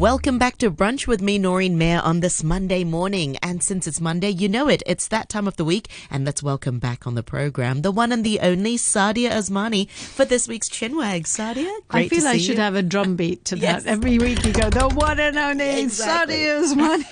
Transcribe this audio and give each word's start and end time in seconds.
Welcome 0.00 0.38
back 0.38 0.56
to 0.58 0.70
Brunch 0.70 1.06
with 1.06 1.20
me, 1.20 1.36
Noreen 1.38 1.76
Mayer, 1.76 2.00
on 2.02 2.20
this 2.20 2.42
Monday 2.42 2.84
morning. 2.84 3.36
And 3.42 3.62
since 3.62 3.86
it's 3.86 4.00
Monday, 4.00 4.30
you 4.30 4.48
know 4.48 4.66
it. 4.66 4.82
It's 4.86 5.06
that 5.08 5.28
time 5.28 5.46
of 5.46 5.56
the 5.58 5.64
week. 5.64 5.88
And 6.10 6.24
let's 6.24 6.42
welcome 6.42 6.78
back 6.78 7.06
on 7.06 7.16
the 7.16 7.22
program 7.22 7.82
the 7.82 7.90
one 7.90 8.10
and 8.10 8.24
the 8.24 8.40
only 8.40 8.78
Saadia 8.78 9.28
Usmani 9.30 9.90
for 9.90 10.24
this 10.24 10.48
week's 10.48 10.70
Chinwag. 10.70 11.24
Saadia, 11.24 11.70
I 11.90 12.08
feel 12.08 12.26
I 12.26 12.38
should 12.38 12.56
you. 12.56 12.62
have 12.62 12.76
a 12.76 12.82
drum 12.82 13.14
beat 13.14 13.44
to 13.44 13.58
Yes. 13.58 13.84
that. 13.84 13.90
Every 13.90 14.16
week 14.18 14.42
you 14.42 14.54
go, 14.54 14.70
the 14.70 14.88
one 14.88 15.20
and 15.20 15.36
only 15.36 15.80
Exactly. 15.82 16.36
Saadia's 16.36 16.74
money. 16.76 17.04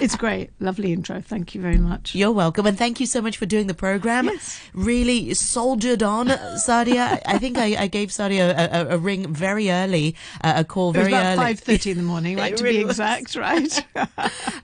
it's 0.00 0.14
great. 0.14 0.50
Lovely 0.60 0.92
intro. 0.92 1.20
Thank 1.20 1.56
you 1.56 1.60
very 1.60 1.78
much. 1.78 2.14
You're 2.14 2.30
welcome, 2.30 2.66
and 2.66 2.78
thank 2.78 3.00
you 3.00 3.06
so 3.06 3.20
much 3.20 3.36
for 3.36 3.46
doing 3.46 3.66
the 3.66 3.74
program. 3.74 4.26
Yes. 4.26 4.60
Really 4.74 5.34
soldiered 5.34 6.04
on, 6.04 6.28
Saadia. 6.28 7.20
I 7.26 7.38
think 7.38 7.58
I, 7.58 7.74
I 7.82 7.86
gave 7.88 8.10
Saadia 8.10 8.50
a, 8.56 8.90
a, 8.92 8.94
a 8.94 8.98
ring 8.98 9.26
very 9.34 9.72
early, 9.72 10.14
uh, 10.44 10.52
a 10.58 10.64
call 10.64 10.92
very 10.92 11.12
early. 11.14 11.54
5.30 11.56 11.79
in 11.86 11.96
the 11.96 12.02
morning, 12.02 12.36
right, 12.36 12.56
to 12.56 12.62
really 12.62 12.84
be 12.84 12.90
exact, 12.90 13.34
right? 13.36 13.84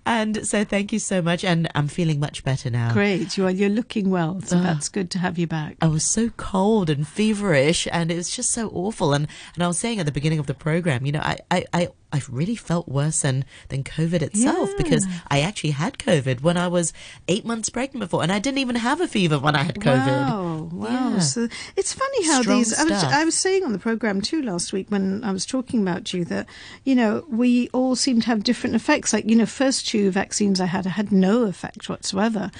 And 0.06 0.46
so 0.46 0.62
thank 0.64 0.92
you 0.92 1.00
so 1.00 1.20
much, 1.20 1.44
and 1.44 1.68
I'm 1.74 1.88
feeling 1.88 2.20
much 2.20 2.44
better 2.44 2.70
now. 2.70 2.92
great. 2.92 3.36
You 3.36 3.46
are, 3.46 3.50
you're 3.50 3.68
looking 3.68 4.08
well, 4.08 4.40
so 4.40 4.56
ah. 4.56 4.62
that's 4.62 4.88
good 4.88 5.10
to 5.10 5.18
have 5.18 5.36
you 5.36 5.48
back. 5.48 5.76
I 5.82 5.88
was 5.88 6.04
so 6.04 6.30
cold 6.36 6.88
and 6.88 7.06
feverish, 7.06 7.88
and 7.90 8.12
it 8.12 8.16
was 8.16 8.30
just 8.30 8.52
so 8.52 8.68
awful. 8.68 9.12
And, 9.12 9.26
and 9.54 9.64
I 9.64 9.66
was 9.66 9.78
saying 9.78 9.98
at 9.98 10.06
the 10.06 10.12
beginning 10.12 10.38
of 10.38 10.46
the 10.46 10.54
program, 10.54 11.04
you 11.06 11.12
know, 11.12 11.20
I, 11.20 11.38
I, 11.50 11.64
I, 11.72 11.88
I 12.12 12.22
really 12.30 12.56
felt 12.56 12.88
worse 12.88 13.22
than, 13.22 13.44
than 13.68 13.82
COVID 13.82 14.22
itself 14.22 14.70
Yeah. 14.70 14.76
because 14.78 15.06
I 15.28 15.40
actually 15.40 15.70
had 15.70 15.98
COVID 15.98 16.40
when 16.40 16.56
I 16.56 16.68
was 16.68 16.92
eight 17.28 17.44
months 17.44 17.68
pregnant 17.68 18.00
before, 18.00 18.22
and 18.22 18.30
I 18.32 18.38
didn't 18.38 18.58
even 18.58 18.76
have 18.76 19.00
a 19.00 19.08
fever 19.08 19.38
when 19.38 19.56
I 19.56 19.64
had 19.64 19.76
COVID. 19.76 20.06
Wow, 20.06 20.68
wow. 20.72 20.88
Yeah. 21.14 21.18
So 21.18 21.48
it's 21.76 21.92
funny 21.92 22.26
how 22.26 22.42
Strong 22.42 22.58
these. 22.58 22.78
I 22.78 22.84
was. 22.84 23.04
I 23.04 23.24
was 23.24 23.34
saying 23.34 23.64
on 23.64 23.72
the 23.72 23.78
program 23.78 24.20
too 24.20 24.40
last 24.42 24.72
week 24.72 24.90
when 24.90 25.24
I 25.24 25.32
was 25.32 25.44
talking 25.44 25.82
about 25.82 26.12
you 26.14 26.24
that 26.26 26.46
you 26.84 26.94
know 26.94 27.24
we 27.28 27.68
all 27.70 27.96
seem 27.96 28.20
to 28.20 28.26
have 28.28 28.44
different 28.44 28.76
effects. 28.76 29.12
Like 29.12 29.28
you 29.28 29.36
know, 29.36 29.46
first 29.46 29.88
two 29.88 30.10
vaccines 30.10 30.60
I 30.60 30.66
had, 30.66 30.86
I 30.86 30.90
had 30.90 31.10
no 31.12 31.44
effect 31.44 31.88
whatsoever. 31.88 32.50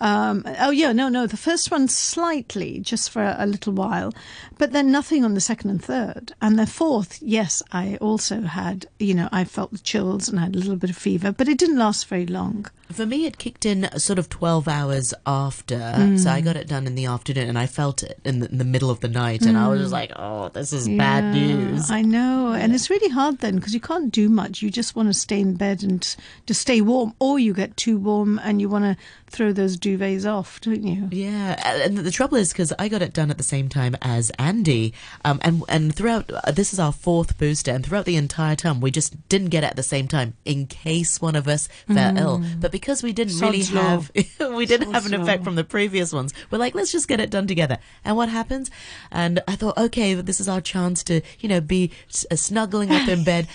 Um, 0.00 0.44
oh 0.58 0.70
yeah, 0.70 0.92
no, 0.92 1.08
no. 1.08 1.26
The 1.26 1.36
first 1.36 1.70
one 1.70 1.88
slightly, 1.88 2.80
just 2.80 3.10
for 3.10 3.22
a, 3.22 3.36
a 3.38 3.46
little 3.46 3.72
while, 3.74 4.12
but 4.58 4.72
then 4.72 4.90
nothing 4.90 5.24
on 5.24 5.34
the 5.34 5.40
second 5.40 5.70
and 5.70 5.84
third. 5.84 6.32
And 6.40 6.58
the 6.58 6.66
fourth, 6.66 7.18
yes, 7.22 7.62
I 7.70 7.96
also 8.00 8.42
had. 8.42 8.86
You 8.98 9.14
know, 9.14 9.28
I 9.32 9.44
felt 9.44 9.72
the 9.72 9.78
chills 9.78 10.28
and 10.28 10.38
I 10.38 10.44
had 10.44 10.54
a 10.54 10.58
little 10.58 10.76
bit 10.76 10.90
of 10.90 10.96
fever, 10.96 11.32
but 11.32 11.48
it 11.48 11.58
didn't 11.58 11.78
last 11.78 12.06
very 12.06 12.26
long. 12.26 12.66
For 12.92 13.06
me, 13.06 13.26
it 13.26 13.38
kicked 13.38 13.64
in 13.64 13.88
sort 13.98 14.18
of 14.18 14.28
12 14.28 14.68
hours 14.68 15.14
after. 15.26 16.16
So 16.18 16.30
I 16.30 16.40
got 16.40 16.56
it 16.56 16.68
done 16.68 16.86
in 16.86 16.94
the 16.94 17.06
afternoon 17.06 17.48
and 17.48 17.58
I 17.58 17.66
felt 17.66 18.02
it 18.02 18.18
in 18.24 18.40
the, 18.40 18.48
in 18.50 18.58
the 18.58 18.64
middle 18.64 18.90
of 18.90 19.00
the 19.00 19.08
night. 19.08 19.42
And 19.42 19.56
I 19.56 19.68
was 19.68 19.80
just 19.80 19.92
like, 19.92 20.12
oh, 20.16 20.48
this 20.50 20.72
is 20.72 20.86
bad 20.88 21.32
news. 21.34 21.90
I 21.90 22.02
know, 22.02 22.52
and 22.52 22.74
it's 22.74 22.90
really 22.90 23.08
hard 23.08 23.38
then 23.38 23.56
because 23.56 23.74
you 23.74 23.80
can't 23.80 24.12
do 24.12 24.28
much. 24.28 24.62
You 24.62 24.70
just 24.70 24.94
want 24.96 25.08
to 25.08 25.14
stay 25.14 25.40
in 25.40 25.54
bed 25.54 25.82
and 25.82 26.02
to 26.46 26.54
stay 26.54 26.80
warm, 26.80 27.14
or 27.18 27.38
you 27.38 27.54
get 27.54 27.76
too 27.76 27.96
warm 27.98 28.38
and 28.44 28.60
you 28.60 28.68
want 28.68 28.84
to 28.84 28.96
throw 29.28 29.52
those 29.52 29.76
duvets 29.76 30.30
off, 30.30 30.60
don't 30.60 30.84
you? 30.84 31.08
Yeah, 31.10 31.56
and 31.84 31.98
the 31.98 32.10
trouble 32.10 32.36
is 32.36 32.52
because 32.52 32.72
I 32.78 32.88
got 32.88 33.02
it 33.02 33.12
done 33.12 33.30
at 33.30 33.38
the 33.38 33.42
same 33.42 33.68
time 33.68 33.96
as 34.02 34.30
Andy, 34.38 34.92
um, 35.24 35.40
and 35.42 35.62
and 35.68 35.94
throughout 35.94 36.30
uh, 36.30 36.50
this 36.52 36.72
is 36.72 36.78
our 36.78 36.92
fourth 36.92 37.36
booster, 37.38 37.72
and 37.72 37.84
throughout 37.84 38.04
the 38.04 38.16
entire 38.16 38.56
time 38.56 38.80
we 38.80 38.90
just 38.90 39.28
didn't 39.28 39.48
get 39.48 39.64
it 39.64 39.68
at 39.68 39.76
the 39.76 39.82
same 39.82 40.06
time 40.06 40.34
in 40.44 40.66
case 40.66 41.20
one 41.20 41.34
of 41.34 41.48
us 41.48 41.68
fell 41.88 42.16
ill. 42.18 42.42
But 42.60 42.72
because 42.74 43.02
we 43.04 43.12
didn't 43.12 43.38
really. 43.38 43.62
Sod's 43.62 44.10
have, 44.10 44.50
we 44.60 44.66
didn't 44.66 44.92
have 44.92 45.06
an 45.06 45.14
effect 45.14 45.40
law. 45.40 45.44
from 45.44 45.54
the 45.54 45.62
previous 45.64 46.12
ones. 46.12 46.34
We're 46.50 46.58
like, 46.58 46.74
let's 46.74 46.90
just 46.90 47.06
get 47.06 47.20
it 47.20 47.30
done 47.30 47.46
together. 47.46 47.78
And 48.04 48.16
what 48.16 48.28
happens? 48.28 48.70
And 49.12 49.40
I 49.46 49.54
thought, 49.54 49.78
okay, 49.78 50.14
this 50.14 50.40
is 50.40 50.48
our 50.48 50.60
chance 50.60 51.04
to 51.04 51.20
you 51.38 51.48
know 51.48 51.60
be 51.60 51.92
uh, 52.30 52.36
snuggling 52.36 52.90
up 52.90 53.06
in 53.08 53.22
bed. 53.32 53.46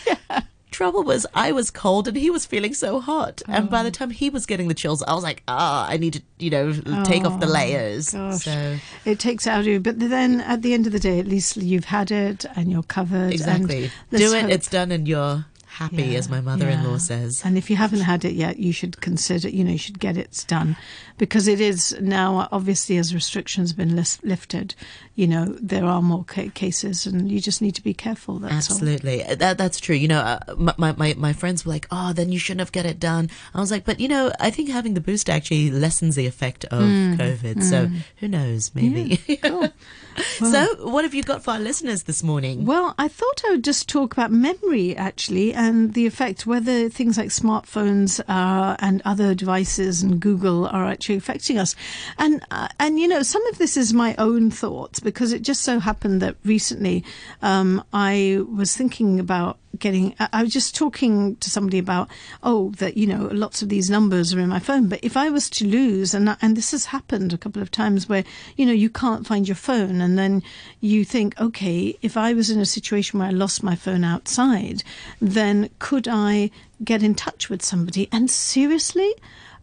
Trouble 0.71 1.03
was, 1.03 1.25
I 1.33 1.51
was 1.51 1.71
cold 1.71 2.07
and 2.07 2.15
he 2.15 2.29
was 2.29 2.45
feeling 2.45 2.75
so 2.75 2.99
hot. 2.99 3.41
And 3.47 3.71
by 3.71 3.81
Oh. 3.81 3.83
the 3.83 3.91
time 3.91 4.11
he 4.11 4.29
was 4.29 4.45
getting 4.45 4.67
the 4.67 4.75
chills, 4.75 5.01
I 5.01 5.15
was 5.15 5.23
like, 5.23 5.41
ah, 5.47 5.87
I 5.89 5.97
need 5.97 6.13
to, 6.13 6.21
you 6.37 6.51
know, 6.51 6.71
take 7.05 7.25
off 7.25 7.39
the 7.39 7.47
layers. 7.47 8.13
Oh, 8.13 8.29
Gosh. 8.29 8.43
So 8.45 8.77
It 9.03 9.17
takes 9.19 9.47
out 9.47 9.61
of 9.61 9.65
you, 9.67 9.79
but 9.79 9.97
then 9.99 10.41
at 10.41 10.61
the 10.61 10.75
end 10.75 10.85
of 10.85 10.93
the 10.93 10.99
day, 10.99 11.17
at 11.19 11.25
least 11.27 11.57
you've 11.57 11.85
had 11.85 12.11
it 12.11 12.45
and 12.55 12.71
you're 12.71 12.83
covered. 12.83 13.33
exactly, 13.33 13.89
And 14.11 14.19
do 14.21 14.31
it. 14.31 14.41
hope- 14.43 14.51
It's 14.51 14.69
done, 14.69 14.91
and 14.91 15.07
you're 15.07 15.43
happy, 15.69 16.03
Yeah, 16.03 16.17
as 16.17 16.29
my 16.29 16.41
mother-in-law 16.41 16.91
yeah. 16.93 16.97
says. 16.97 17.41
And 17.45 17.57
if 17.57 17.69
you 17.69 17.75
haven't 17.75 18.01
had 18.01 18.25
it 18.25 18.33
yet, 18.33 18.57
you 18.59 18.73
should 18.73 18.99
consider, 19.01 19.47
you 19.49 19.63
know, 19.63 19.71
you 19.71 19.77
should 19.77 19.99
get 19.99 20.17
it 20.17 20.43
done 20.47 20.75
because 21.17 21.47
it 21.47 21.61
is 21.61 21.95
now, 22.01 22.47
obviously, 22.51 22.97
as 22.97 23.13
restrictions 23.13 23.69
have 23.71 23.77
been 23.77 23.95
lifted, 24.23 24.75
you 25.15 25.27
know, 25.27 25.55
there 25.61 25.85
are 25.85 26.01
more 26.01 26.23
ca- 26.25 26.49
cases 26.49 27.05
and 27.05 27.31
you 27.31 27.39
just 27.39 27.61
need 27.61 27.75
to 27.75 27.83
be 27.83 27.93
careful. 27.93 28.39
That's 28.39 28.69
all. 28.69 28.75
Absolutely, 28.77 29.23
that 29.35 29.57
that's 29.57 29.79
true. 29.79 29.95
You 29.95 30.07
know, 30.07 30.19
uh, 30.19 30.39
my, 30.77 30.93
my 30.93 31.13
my 31.17 31.33
friends 31.33 31.65
were 31.65 31.71
like, 31.73 31.87
"Oh, 31.91 32.13
then 32.13 32.31
you 32.31 32.39
shouldn't 32.39 32.61
have 32.61 32.71
got 32.71 32.85
it 32.85 32.99
done." 32.99 33.29
I 33.53 33.59
was 33.59 33.69
like, 33.71 33.85
"But 33.85 33.99
you 33.99 34.07
know, 34.07 34.31
I 34.39 34.49
think 34.49 34.69
having 34.69 34.93
the 34.95 35.01
booster 35.01 35.31
actually 35.31 35.71
lessens 35.71 36.15
the 36.15 36.25
effect 36.25 36.65
of 36.65 36.81
COVID. 36.81 37.61
So 37.63 37.89
who 38.17 38.27
knows? 38.27 38.71
Maybe." 38.73 39.17
Mm, 39.17 39.41
Cool. 39.41 39.69
so, 40.39 40.65
what 40.87 41.03
have 41.03 41.13
you 41.13 41.23
got 41.23 41.43
for 41.43 41.51
our 41.51 41.59
listeners 41.59 42.03
this 42.03 42.23
morning? 42.23 42.65
Well, 42.65 42.95
I 42.97 43.07
thought 43.07 43.43
I 43.47 43.51
would 43.51 43.63
just 43.63 43.87
talk 43.87 44.13
about 44.13 44.31
memory 44.31 44.95
actually 44.95 45.53
and 45.53 45.93
the 45.93 46.05
effect 46.05 46.45
whether 46.45 46.89
things 46.89 47.17
like 47.17 47.29
smartphones 47.29 48.19
uh, 48.27 48.75
and 48.79 49.01
other 49.05 49.33
devices 49.33 50.01
and 50.01 50.19
Google 50.19 50.67
are 50.67 50.85
actually 50.85 51.15
affecting 51.15 51.57
us. 51.57 51.75
And 52.17 52.43
uh, 52.51 52.67
and 52.79 52.99
you 52.99 53.07
know 53.07 53.23
some 53.23 53.45
of 53.47 53.57
this 53.57 53.77
is 53.77 53.93
my 53.93 54.15
own 54.17 54.51
thoughts 54.51 54.99
because 54.99 55.33
it 55.33 55.41
just 55.41 55.61
so 55.61 55.79
happened 55.79 56.21
that 56.21 56.35
recently 56.43 57.03
um, 57.41 57.83
I 57.93 58.41
was 58.53 58.75
thinking 58.75 59.19
about 59.19 59.57
getting 59.77 60.15
I 60.19 60.43
was 60.43 60.51
just 60.51 60.75
talking 60.75 61.35
to 61.37 61.49
somebody 61.49 61.77
about 61.77 62.09
oh 62.41 62.71
that 62.77 62.97
you 62.97 63.05
know 63.05 63.29
lots 63.31 63.61
of 63.61 63.69
these 63.69 63.89
numbers 63.89 64.33
are 64.33 64.39
in 64.39 64.49
my 64.49 64.59
phone. 64.59 64.87
But 64.87 64.99
if 65.03 65.15
I 65.15 65.29
was 65.29 65.49
to 65.51 65.67
lose 65.67 66.13
and 66.13 66.35
and 66.41 66.57
this 66.57 66.71
has 66.71 66.85
happened 66.85 67.33
a 67.33 67.37
couple 67.37 67.61
of 67.61 67.69
times 67.69 68.09
where 68.09 68.23
you 68.57 68.65
know 68.65 68.73
you 68.73 68.89
can't 68.89 69.27
find 69.27 69.47
your 69.47 69.55
phone 69.55 70.01
and 70.01 70.17
then 70.17 70.41
you 70.81 71.05
think 71.05 71.39
okay 71.39 71.97
if 72.01 72.17
I 72.17 72.33
was 72.33 72.49
in 72.49 72.59
a 72.59 72.65
situation 72.65 73.19
where 73.19 73.29
I 73.29 73.31
lost 73.31 73.63
my 73.63 73.75
phone 73.75 74.03
outside 74.03 74.83
then 75.21 75.69
could 75.79 76.07
I 76.07 76.49
get 76.83 77.03
in 77.03 77.13
touch 77.13 77.49
with 77.49 77.61
somebody? 77.61 78.07
And 78.11 78.29
seriously 78.29 79.13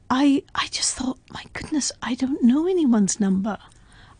I 0.08 0.44
I 0.54 0.68
just 0.68 0.94
thought 0.94 1.18
my 1.32 1.42
goodness 1.52 1.90
I 2.02 2.14
don't 2.14 2.42
know 2.42 2.66
anyone's 2.68 3.18
number 3.18 3.58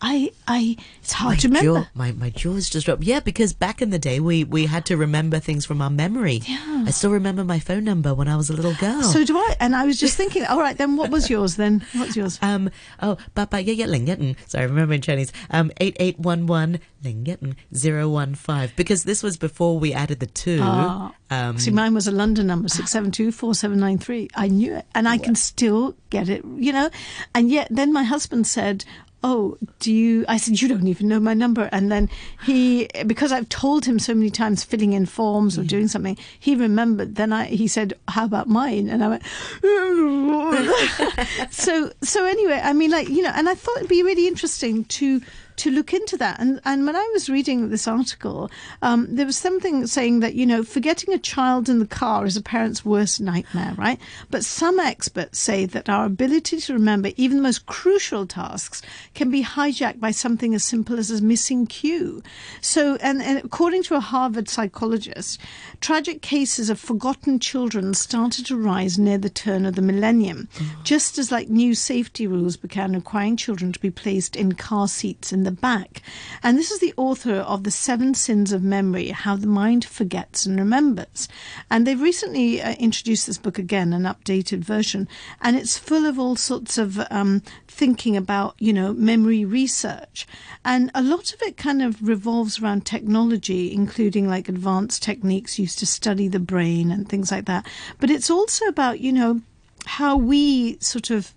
I 0.01 0.31
I 0.47 0.77
it's 1.03 1.13
hard 1.13 1.39
to 1.41 1.49
my 1.49 1.61
remember 1.61 1.81
jaw, 1.81 1.89
my 1.95 2.13
my 2.13 2.31
jaws 2.31 2.69
just 2.69 2.87
dropped. 2.87 3.03
Yeah, 3.03 3.21
because 3.21 3.53
back 3.55 3.81
in 3.81 3.91
the 3.91 3.99
day, 3.99 4.21
we 4.21 4.45
we 4.45 4.67
had 4.67 4.85
to 4.87 4.97
remember 4.97 5.39
things 5.39 5.65
from 5.65 5.81
our 5.81 5.89
memory. 5.91 6.43
Yeah. 6.47 6.85
I 6.87 6.91
still 6.91 7.11
remember 7.11 7.45
my 7.45 7.59
phone 7.59 7.85
number 7.85 8.13
when 8.15 8.29
I 8.29 8.37
was 8.37 8.51
a 8.51 8.53
little 8.53 8.75
girl. 8.75 9.03
so 9.03 9.25
do 9.25 9.37
I 9.37 9.57
and 9.59 9.75
I 9.75 9.87
was 9.87 9.99
just 9.99 10.17
thinking 10.17 10.45
all 10.45 10.59
right 10.61 10.77
then 10.77 10.97
what 10.97 11.11
was 11.11 11.31
yours 11.35 11.57
then 11.57 11.85
what's 11.95 12.15
yours 12.17 12.39
um 12.43 12.71
oh 13.01 13.17
papa 13.35 13.63
yeah 13.63 13.73
yeah 13.73 13.87
lingetten 13.87 14.37
sorry 14.47 14.65
I 14.65 14.67
remember 14.69 14.95
in 14.95 15.01
Chinese 15.01 15.33
um 15.51 15.73
eight 15.81 15.97
eight 15.99 16.19
one 16.19 16.47
one 16.47 16.79
lingetten 17.03 17.55
zero 17.75 18.09
one 18.09 18.35
five 18.35 18.75
because 18.77 19.05
this 19.05 19.23
was 19.23 19.37
before 19.39 19.79
we 19.79 19.93
added 19.95 20.21
the 20.21 20.27
two 20.27 20.61
Ah. 20.63 21.13
um 21.31 21.59
See, 21.59 21.71
mine 21.71 21.95
was 21.95 22.07
a 22.07 22.13
London 22.13 22.47
number, 22.47 22.69
672-4793. 22.69 24.31
I 24.35 24.49
knew 24.49 24.75
it. 24.77 24.85
And 24.95 25.09
I 25.09 25.19
can 25.19 25.35
still 25.35 25.95
get 26.11 26.29
it, 26.29 26.45
you 26.57 26.73
know. 26.73 26.91
And 27.35 27.51
yet 27.51 27.69
then 27.71 27.93
my 27.93 28.03
husband 28.05 28.47
said, 28.47 28.85
oh, 29.27 29.59
do 29.81 29.93
you, 29.93 30.25
I 30.29 30.37
said, 30.37 30.63
you 30.63 30.69
don't 30.69 30.87
even 30.87 31.09
know 31.09 31.19
my 31.19 31.35
number. 31.35 31.69
And 31.73 31.91
then 31.91 32.09
he, 32.45 32.89
because 33.09 33.33
I've 33.33 33.49
told 33.49 33.85
him 33.85 33.99
so 33.99 34.15
many 34.15 34.31
times 34.31 34.63
filling 34.63 34.93
in 34.93 35.05
forms 35.05 35.59
or 35.59 35.63
mm. 35.63 35.67
doing 35.67 35.89
something, 35.89 36.17
he 36.39 36.55
remembered. 36.55 37.17
Then 37.17 37.33
I, 37.33 37.47
he 37.47 37.67
said, 37.67 37.95
how 38.07 38.25
about 38.25 38.47
mine? 38.47 38.89
And 38.89 39.03
I 39.03 39.09
went, 39.09 39.25
so, 41.53 41.91
so 42.03 42.25
anyway, 42.25 42.61
I 42.63 42.73
mean, 42.73 42.93
like, 42.93 43.09
you 43.09 43.23
know, 43.23 43.33
and 43.35 43.49
I 43.49 43.57
thought 43.57 43.79
it'd 43.79 43.89
be 43.89 44.05
really 44.05 44.29
interesting 44.29 44.85
to, 44.85 45.21
to 45.57 45.71
look 45.71 45.93
into 45.95 46.17
that. 46.19 46.39
And 46.41 46.61
and 46.65 46.87
when 46.87 46.97
I 46.97 47.11
was 47.13 47.29
reading 47.29 47.69
this 47.69 47.89
article, 47.89 48.51
um, 48.83 49.07
there 49.09 49.27
was 49.27 49.37
something 49.37 49.87
saying 49.87 50.21
that 50.21 50.35
you 50.35 50.47
know 50.47 50.63
forgetting 50.63 51.15
a 51.15 51.19
child 51.19 51.69
in 51.69 51.79
the 51.79 51.87
car 51.87 52.27
is 52.27 52.37
a 52.37 52.43
parent's 52.43 52.85
worst 52.85 53.21
nightmare, 53.21 53.75
right? 53.77 53.99
But 54.31 54.45
some 54.45 54.79
experts 54.79 55.39
say 55.39 55.67
that 55.67 55.89
our 55.89 56.05
ability 56.05 56.61
to 56.61 56.73
remember 56.73 57.11
even 57.17 57.39
the 57.39 57.43
most 57.43 57.67
crucial 57.67 58.27
tasks 58.27 58.83
can 59.15 59.31
be 59.31 59.43
hijacked 59.43 60.01
by 60.01 60.11
something 60.11 60.55
as 60.55 60.65
simple 60.65 60.99
as 60.99 61.11
a 61.11 61.23
missing 61.23 61.67
cue. 61.67 62.23
So, 62.61 62.97
and, 62.97 63.23
and 63.23 63.39
according 63.45 63.85
to 63.85 63.95
a 63.95 64.01
Harvard 64.01 64.49
psychologist, 64.49 65.41
tragic 65.81 66.23
cases 66.23 66.71
of 66.71 66.79
forgotten 66.79 67.39
children 67.39 67.95
started 67.95 68.47
to 68.47 68.57
rise 68.57 68.99
near 68.99 69.19
the 69.19 69.31
turn 69.31 69.65
of 69.65 69.75
the 69.75 69.83
millennium, 69.83 70.49
just 70.85 71.19
as 71.19 71.33
like 71.33 71.49
new 71.49 71.75
safety 71.75 72.27
rules 72.27 72.57
began 72.57 72.93
requiring 72.93 73.37
children 73.37 73.73
to 73.73 73.81
be 73.81 73.91
placed 73.91 74.37
in 74.37 74.53
car 74.53 74.89
seats 74.89 75.33
in 75.33 75.46
the 75.47 75.53
back. 75.53 76.03
And 76.43 76.59
this 76.59 76.73
is 76.73 76.81
the 76.81 76.93
author 76.97 77.37
of 77.37 77.63
The 77.63 77.71
Seven 77.71 78.15
Sins 78.15 78.53
of 78.53 78.65
Memory 78.65 79.11
How 79.11 79.37
the 79.37 79.47
Mind 79.47 79.85
Forgets 79.85 80.45
and 80.45 80.59
Remembers. 80.59 81.29
And 81.71 81.87
they've 81.87 82.01
recently 82.01 82.61
uh, 82.61 82.75
introduced 82.75 83.27
this 83.27 83.39
book 83.39 83.59
again, 83.59 83.93
an 83.93 84.03
updated 84.03 84.59
version, 84.59 85.09
and 85.41 85.57
it's 85.57 85.79
full 85.79 86.05
of 86.05 86.19
all 86.19 86.35
sorts 86.35 86.79
of 86.79 87.01
um, 87.11 87.43
thinking 87.69 88.17
about, 88.17 88.57
you 88.59 88.73
know, 88.73 88.93
memory 88.93 89.45
research. 89.45 90.27
And 90.65 90.91
a 90.95 91.03
lot 91.03 91.33
of 91.33 91.41
it 91.43 91.57
kind 91.57 91.81
of 91.81 92.03
revolves 92.07 92.61
around 92.61 92.85
technology, 92.85 93.73
including 93.73 94.29
like 94.29 94.49
advanced 94.49 95.03
techniques 95.05 95.61
used 95.61 95.79
to 95.79 95.87
study 95.87 96.27
the 96.27 96.41
brain 96.41 96.91
and 96.91 97.09
things 97.09 97.31
like 97.31 97.45
that. 97.45 97.67
But 98.01 98.11
it's 98.11 98.31
also 98.31 98.67
about, 98.67 98.99
you 98.99 99.13
know, 99.13 99.43
how 99.87 100.17
we 100.17 100.77
sort 100.81 101.11
of 101.11 101.33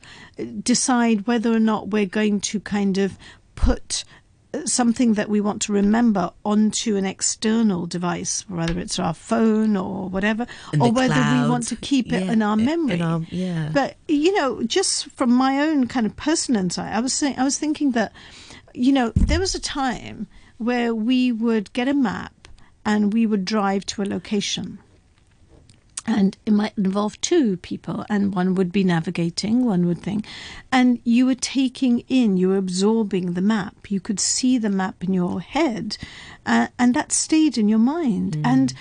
decide 0.64 1.28
whether 1.28 1.54
or 1.54 1.60
not 1.60 1.90
we're 1.90 2.06
going 2.06 2.42
to 2.42 2.60
kind 2.60 2.98
of 2.98 3.18
put 3.60 4.04
uh, 4.54 4.66
something 4.66 5.14
that 5.14 5.30
we 5.30 5.42
want 5.42 5.62
to 5.64 5.74
remember 5.74 6.32
onto 6.44 6.96
an 6.96 7.06
external 7.06 7.86
device, 7.86 8.46
whether 8.50 8.80
it's 8.80 8.98
our 8.98 9.14
phone 9.14 9.76
or 9.78 10.10
whatever, 10.10 10.48
In 10.74 10.82
or 10.82 10.92
whether 10.92 11.14
cloud. 11.14 11.44
we 11.44 11.50
want 11.50 11.68
to 11.68 11.76
keep 11.76 12.12
it 12.12 12.24
Yeah, 12.24 12.32
in 12.34 12.42
our 12.42 12.58
in 12.58 12.66
memory. 12.66 13.02
our- 13.02 13.22
yeah. 13.30 13.70
But 13.74 13.98
you 14.08 14.34
know, 14.36 14.64
just 14.64 15.06
from 15.12 15.32
my 15.34 15.60
own 15.62 15.88
kind 15.88 16.06
of 16.06 16.16
personal 16.16 16.62
insight, 16.62 16.94
I 16.94 17.00
was 17.00 17.14
saying, 17.14 17.36
I 17.38 17.44
was 17.44 17.58
thinking 17.60 17.92
that, 17.92 18.12
you 18.74 18.92
know, 18.92 19.12
there 19.16 19.40
was 19.40 19.54
a 19.56 19.60
time 19.62 20.28
where 20.58 20.94
we 20.96 21.32
would 21.32 21.72
get 21.74 21.88
a 21.88 21.94
map 21.94 22.48
and 22.86 23.14
we 23.14 23.26
would 23.28 23.46
drive 23.46 23.86
to 23.86 24.02
a 24.02 24.06
location 24.06 24.80
and 26.06 26.38
it 26.46 26.54
might 26.54 26.78
involve 26.78 27.20
two 27.22 27.58
people 27.58 28.06
and 28.10 28.34
one 28.34 28.56
would 28.56 28.72
be 28.72 28.84
navigating 28.84 29.66
one 29.66 29.86
would 29.86 30.02
think. 30.02 30.26
And 30.72 31.00
you 31.04 31.26
were 31.26 31.36
taking 31.36 32.04
in 32.08 32.38
you 32.38 32.50
were 32.50 32.58
absorbing 32.58 33.34
the 33.34 33.42
map. 33.42 33.92
You 33.92 34.00
could 34.00 34.20
see 34.20 34.58
the 34.58 34.70
map 34.70 35.04
in 35.04 35.14
your 35.14 35.42
head 35.42 35.98
uh, 36.46 36.68
and 36.78 36.94
that 36.94 37.12
stayed 37.12 37.58
in 37.58 37.70
your 37.70 37.80
mind. 37.80 38.42
And 38.44 38.74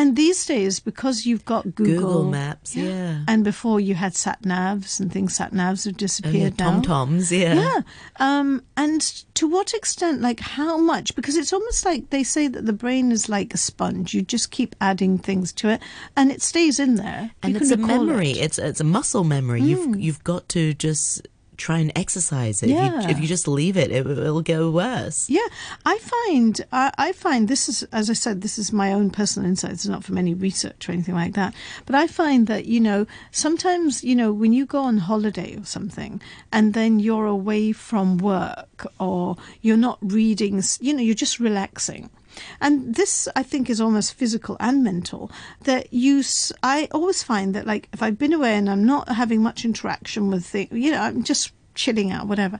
and 0.00 0.16
these 0.16 0.44
days 0.46 0.80
because 0.80 1.26
you've 1.26 1.44
got 1.44 1.62
google, 1.74 1.94
Google 2.00 2.24
Maps, 2.30 2.74
yeah. 2.74 3.24
and 3.28 3.44
before 3.44 3.78
you 3.80 3.94
had 3.94 4.14
sat 4.14 4.40
navs 4.42 4.98
and 5.00 5.12
things 5.12 5.36
sat 5.36 5.52
navs 5.52 5.84
have 5.84 5.94
Oh, 5.94 5.96
yeah, 5.96 6.06
disappeared 6.06 6.58
now 6.58 6.70
Tom 6.70 6.82
Toms, 6.82 7.30
yeah. 7.30 7.54
yeah. 7.54 7.80
Um, 8.18 8.62
and 8.76 9.00
to 9.34 9.46
what 9.48 9.74
extent, 9.74 10.20
like 10.20 10.40
how 10.40 10.78
much? 10.78 11.14
Because 11.14 11.36
it's 11.36 11.52
almost 11.52 11.84
like 11.84 12.10
they 12.10 12.24
say 12.24 12.48
that 12.48 12.64
the 12.66 12.72
brain 12.72 13.12
is 13.12 13.28
like 13.28 13.54
a 13.54 13.58
sponge. 13.58 14.14
You 14.14 14.22
just 14.22 14.50
keep 14.50 14.74
adding 14.80 15.18
things 15.18 15.52
to 15.60 15.68
it 15.68 15.80
and 16.16 16.30
it 16.32 16.42
stays 16.42 16.78
in 16.80 16.96
there. 16.96 17.30
and 17.42 17.52
You 17.54 17.60
it's 17.60 17.70
a 17.70 17.76
memory. 17.76 18.30
it. 18.30 18.44
It's 18.44 18.58
it's 18.58 18.80
a 18.80 18.84
muscle 18.84 19.24
memory. 19.24 19.62
You've 19.62 19.98
you've 19.98 20.24
got 20.24 20.48
to 20.50 20.74
just 20.74 21.26
try 21.60 21.78
and 21.84 21.92
exercise 21.94 22.62
it. 22.62 22.70
If, 22.70 22.76
Yeah. 22.76 23.02
you, 23.02 23.08
if 23.12 23.20
you 23.20 23.26
just 23.36 23.46
leave 23.46 23.76
it, 23.76 23.90
it 23.92 24.04
will 24.06 24.42
go 24.42 24.70
worse. 24.70 25.28
Yeah, 25.28 25.48
I 25.84 25.96
find 25.98 26.52
I, 26.72 26.90
I 27.08 27.12
find 27.12 27.46
this 27.48 27.68
is, 27.68 27.82
as 27.92 28.08
I 28.08 28.14
said, 28.24 28.40
this 28.40 28.58
is 28.58 28.72
my 28.72 28.92
own 28.92 29.10
personal 29.10 29.48
insight. 29.48 29.72
It's 29.72 29.86
not 29.86 30.02
from 30.04 30.16
any 30.18 30.34
research 30.34 30.88
or 30.88 30.92
anything 30.92 31.14
like 31.22 31.34
that. 31.34 31.52
But 31.86 31.94
I 31.94 32.06
find 32.06 32.46
that 32.52 32.64
you 32.66 32.80
know 32.80 33.06
sometimes 33.30 34.02
you 34.02 34.16
know 34.16 34.32
when 34.32 34.52
you 34.52 34.64
go 34.66 34.80
on 34.90 34.98
holiday 34.98 35.56
or 35.56 35.64
something, 35.64 36.20
and 36.50 36.74
then 36.74 36.98
you're 36.98 37.26
away 37.26 37.72
from 37.72 38.18
work 38.18 38.86
or 38.98 39.36
you're 39.60 39.76
not 39.88 39.98
reading, 40.00 40.62
you 40.80 40.92
know, 40.94 41.02
you're 41.02 41.14
just 41.26 41.38
relaxing. 41.40 42.08
And 42.60 42.94
this, 42.94 43.28
I 43.34 43.42
think, 43.42 43.70
is 43.70 43.80
almost 43.80 44.14
physical 44.14 44.56
and 44.60 44.82
mental. 44.84 45.30
That 45.64 45.92
you, 45.92 46.22
I 46.62 46.88
always 46.92 47.22
find 47.22 47.54
that, 47.54 47.66
like, 47.66 47.88
if 47.92 48.02
I've 48.02 48.18
been 48.18 48.32
away 48.32 48.56
and 48.56 48.68
I'm 48.68 48.84
not 48.84 49.08
having 49.08 49.42
much 49.42 49.64
interaction 49.64 50.30
with 50.30 50.44
things, 50.46 50.70
you 50.72 50.90
know, 50.90 51.00
I'm 51.00 51.22
just 51.22 51.52
chilling 51.74 52.10
out, 52.10 52.26
whatever, 52.26 52.58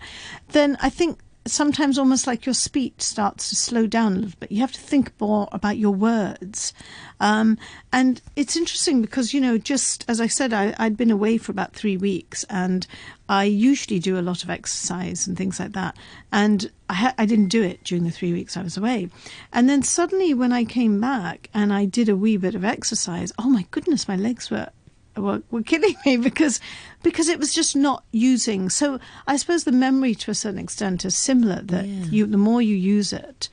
then 0.48 0.76
I 0.80 0.90
think 0.90 1.18
sometimes 1.46 1.98
almost 1.98 2.26
like 2.26 2.44
your 2.44 2.54
speech 2.54 3.00
starts 3.00 3.48
to 3.48 3.56
slow 3.56 3.86
down 3.86 4.12
a 4.12 4.16
little 4.16 4.38
bit. 4.38 4.52
You 4.52 4.60
have 4.60 4.72
to 4.72 4.80
think 4.80 5.12
more 5.18 5.48
about 5.52 5.78
your 5.78 5.92
words. 5.92 6.72
Um, 7.18 7.58
and 7.92 8.20
it's 8.36 8.56
interesting 8.56 9.00
because, 9.00 9.32
you 9.32 9.40
know, 9.40 9.56
just 9.56 10.04
as 10.08 10.20
I 10.20 10.26
said, 10.26 10.52
I, 10.52 10.74
I'd 10.78 10.96
been 10.96 11.10
away 11.10 11.38
for 11.38 11.52
about 11.52 11.74
three 11.74 11.96
weeks 11.96 12.44
and 12.50 12.86
I 13.28 13.44
usually 13.44 13.98
do 13.98 14.18
a 14.18 14.22
lot 14.22 14.44
of 14.44 14.50
exercise 14.50 15.26
and 15.26 15.36
things 15.36 15.58
like 15.58 15.72
that. 15.72 15.96
And 16.30 16.70
I, 16.88 16.94
ha- 16.94 17.14
I 17.16 17.26
didn't 17.26 17.48
do 17.48 17.62
it 17.62 17.84
during 17.84 18.04
the 18.04 18.10
three 18.10 18.32
weeks 18.32 18.56
I 18.56 18.62
was 18.62 18.76
away. 18.76 19.08
And 19.52 19.68
then 19.68 19.82
suddenly 19.82 20.34
when 20.34 20.52
I 20.52 20.64
came 20.64 21.00
back 21.00 21.48
and 21.54 21.72
I 21.72 21.86
did 21.86 22.08
a 22.08 22.16
wee 22.16 22.36
bit 22.36 22.54
of 22.54 22.64
exercise, 22.64 23.32
oh 23.38 23.48
my 23.48 23.66
goodness, 23.70 24.08
my 24.08 24.16
legs 24.16 24.50
were 24.50 24.68
were, 25.16 25.42
were 25.50 25.62
killing 25.62 25.94
me 26.06 26.16
because 26.28 26.60
because 27.02 27.28
it 27.28 27.38
was 27.38 27.52
just 27.52 27.74
not 27.76 28.04
using. 28.12 28.68
So 28.70 28.98
I 29.26 29.36
suppose 29.36 29.64
the 29.64 29.72
memory 29.72 30.14
to 30.16 30.30
a 30.30 30.34
certain 30.34 30.58
extent 30.60 31.04
is 31.04 31.16
similar. 31.16 31.62
That 31.62 31.86
Yeah. 31.86 32.04
you 32.06 32.26
the 32.26 32.38
more 32.38 32.62
you 32.62 32.76
use 32.76 33.12
it, 33.12 33.48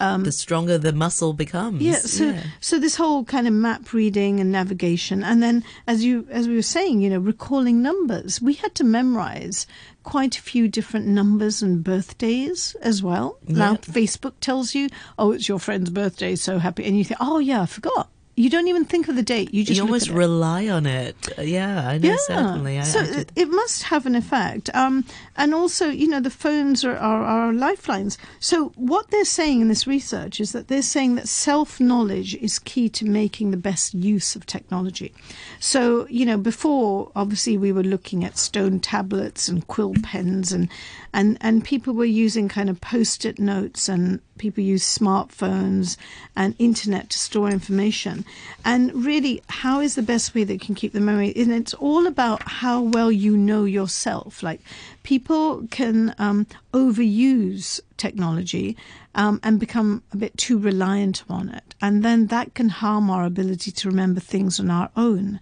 um, 0.00 0.24
the 0.24 0.32
stronger 0.32 0.78
the 0.78 0.92
muscle 0.92 1.32
becomes. 1.32 1.82
yeah. 1.82 1.98
So 1.98 2.36
so 2.60 2.78
this 2.78 2.96
whole 2.96 3.24
kind 3.24 3.46
of 3.46 3.52
map 3.52 3.92
reading 3.92 4.40
and 4.40 4.50
navigation, 4.50 5.22
and 5.22 5.42
then 5.42 5.62
as 5.86 6.04
you 6.04 6.26
as 6.30 6.48
we 6.48 6.54
were 6.56 6.62
saying, 6.62 7.02
you 7.02 7.10
know, 7.10 7.18
recalling 7.18 7.82
numbers. 7.82 8.40
We 8.40 8.54
had 8.54 8.74
to 8.76 8.84
memorize 8.84 9.66
quite 10.04 10.36
a 10.36 10.42
few 10.42 10.66
different 10.66 11.06
numbers 11.06 11.62
and 11.62 11.84
birthdays 11.84 12.74
as 12.82 13.02
well. 13.02 13.38
Now 13.46 13.74
Facebook 13.76 14.32
tells 14.40 14.74
you, 14.74 14.88
oh, 15.18 15.30
it's 15.32 15.48
your 15.48 15.60
friend's 15.60 15.90
birthday, 15.90 16.34
so 16.36 16.58
happy, 16.58 16.84
and 16.84 16.96
you 16.98 17.04
think, 17.04 17.18
oh 17.20 17.38
yeah, 17.38 17.62
I 17.62 17.66
forgot. 17.66 18.08
You 18.34 18.48
don't 18.48 18.66
even 18.68 18.86
think 18.86 19.08
of 19.08 19.16
the 19.16 19.22
date. 19.22 19.52
You 19.52 19.62
just 19.62 19.76
you 19.76 19.84
almost 19.84 20.08
rely 20.08 20.66
on 20.68 20.86
it. 20.86 21.14
Yeah, 21.38 21.86
I 21.86 21.98
know, 21.98 22.16
certainly. 22.16 22.78
I, 22.78 22.82
so 22.82 23.00
I 23.00 23.26
it- 23.36 23.50
must 23.50 23.82
have 23.84 24.06
an 24.06 24.14
effect. 24.14 24.70
Um, 24.74 25.04
and 25.36 25.52
also, 25.52 25.88
you 25.88 26.08
know, 26.08 26.18
the 26.20 26.30
phones 26.30 26.82
are, 26.82 26.96
are, 26.96 27.22
are 27.22 27.52
lifelines. 27.52 28.16
So 28.40 28.72
what 28.76 29.10
they're 29.10 29.26
saying 29.26 29.60
in 29.60 29.68
this 29.68 29.86
research 29.86 30.40
is 30.40 30.52
that 30.52 30.68
they're 30.68 30.80
saying 30.80 31.16
that 31.16 31.28
self-knowledge 31.28 32.34
is 32.36 32.58
key 32.58 32.88
to 32.88 33.04
making 33.04 33.50
the 33.50 33.58
best 33.58 33.92
use 33.92 34.34
of 34.34 34.46
technology. 34.46 35.12
So, 35.60 36.06
you 36.08 36.24
know, 36.24 36.38
before, 36.38 37.12
obviously, 37.14 37.58
we 37.58 37.70
were 37.70 37.82
looking 37.82 38.24
at 38.24 38.38
stone 38.38 38.80
tablets 38.80 39.46
and 39.46 39.66
quill 39.66 39.92
pens 40.02 40.52
and, 40.52 40.70
and, 41.12 41.36
and 41.40 41.64
people 41.64 41.92
were 41.92 42.04
using 42.04 42.48
kind 42.48 42.70
of 42.70 42.80
post-it 42.80 43.38
notes 43.38 43.88
and 43.88 44.20
people 44.38 44.64
use 44.64 44.82
smartphones 44.82 45.96
and 46.34 46.54
internet 46.58 47.10
to 47.10 47.18
store 47.18 47.50
information. 47.50 48.24
And 48.64 49.04
really, 49.04 49.42
how 49.48 49.80
is 49.80 49.94
the 49.94 50.02
best 50.02 50.34
way 50.34 50.44
that 50.44 50.60
can 50.60 50.74
keep 50.74 50.92
the 50.92 51.00
memory? 51.00 51.32
And 51.36 51.52
it's 51.52 51.74
all 51.74 52.06
about 52.06 52.42
how 52.42 52.80
well 52.80 53.12
you 53.12 53.36
know 53.36 53.64
yourself. 53.64 54.42
Like 54.42 54.60
people 55.02 55.66
can 55.70 56.14
um, 56.18 56.46
overuse 56.72 57.80
technology 58.02 58.76
um, 59.14 59.38
and 59.44 59.60
become 59.60 60.02
a 60.12 60.16
bit 60.16 60.36
too 60.36 60.58
reliant 60.58 61.20
upon 61.22 61.48
it. 61.48 61.74
And 61.80 62.02
then 62.02 62.26
that 62.26 62.54
can 62.54 62.68
harm 62.68 63.08
our 63.10 63.24
ability 63.24 63.70
to 63.70 63.88
remember 63.88 64.20
things 64.20 64.58
on 64.58 64.70
our 64.70 64.90
own. 64.96 65.38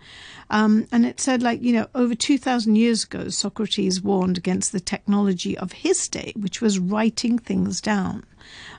Um, 0.51 0.87
and 0.93 1.07
it 1.07 1.21
said, 1.21 1.43
like, 1.43 1.63
you 1.63 1.73
know, 1.73 1.87
over 1.95 2.15
2,000 2.15 2.77
years 2.77 3.05
ago, 3.05 3.31
Socrates 3.31 4.03
warned 4.03 4.37
against 4.37 4.73
the 4.73 4.81
technology 4.81 5.57
of 5.57 5.73
his 5.73 6.07
day, 6.09 6.35
which 6.37 6.61
was 6.61 6.79
writing 6.79 7.39
things 7.39 7.81
down 7.81 8.25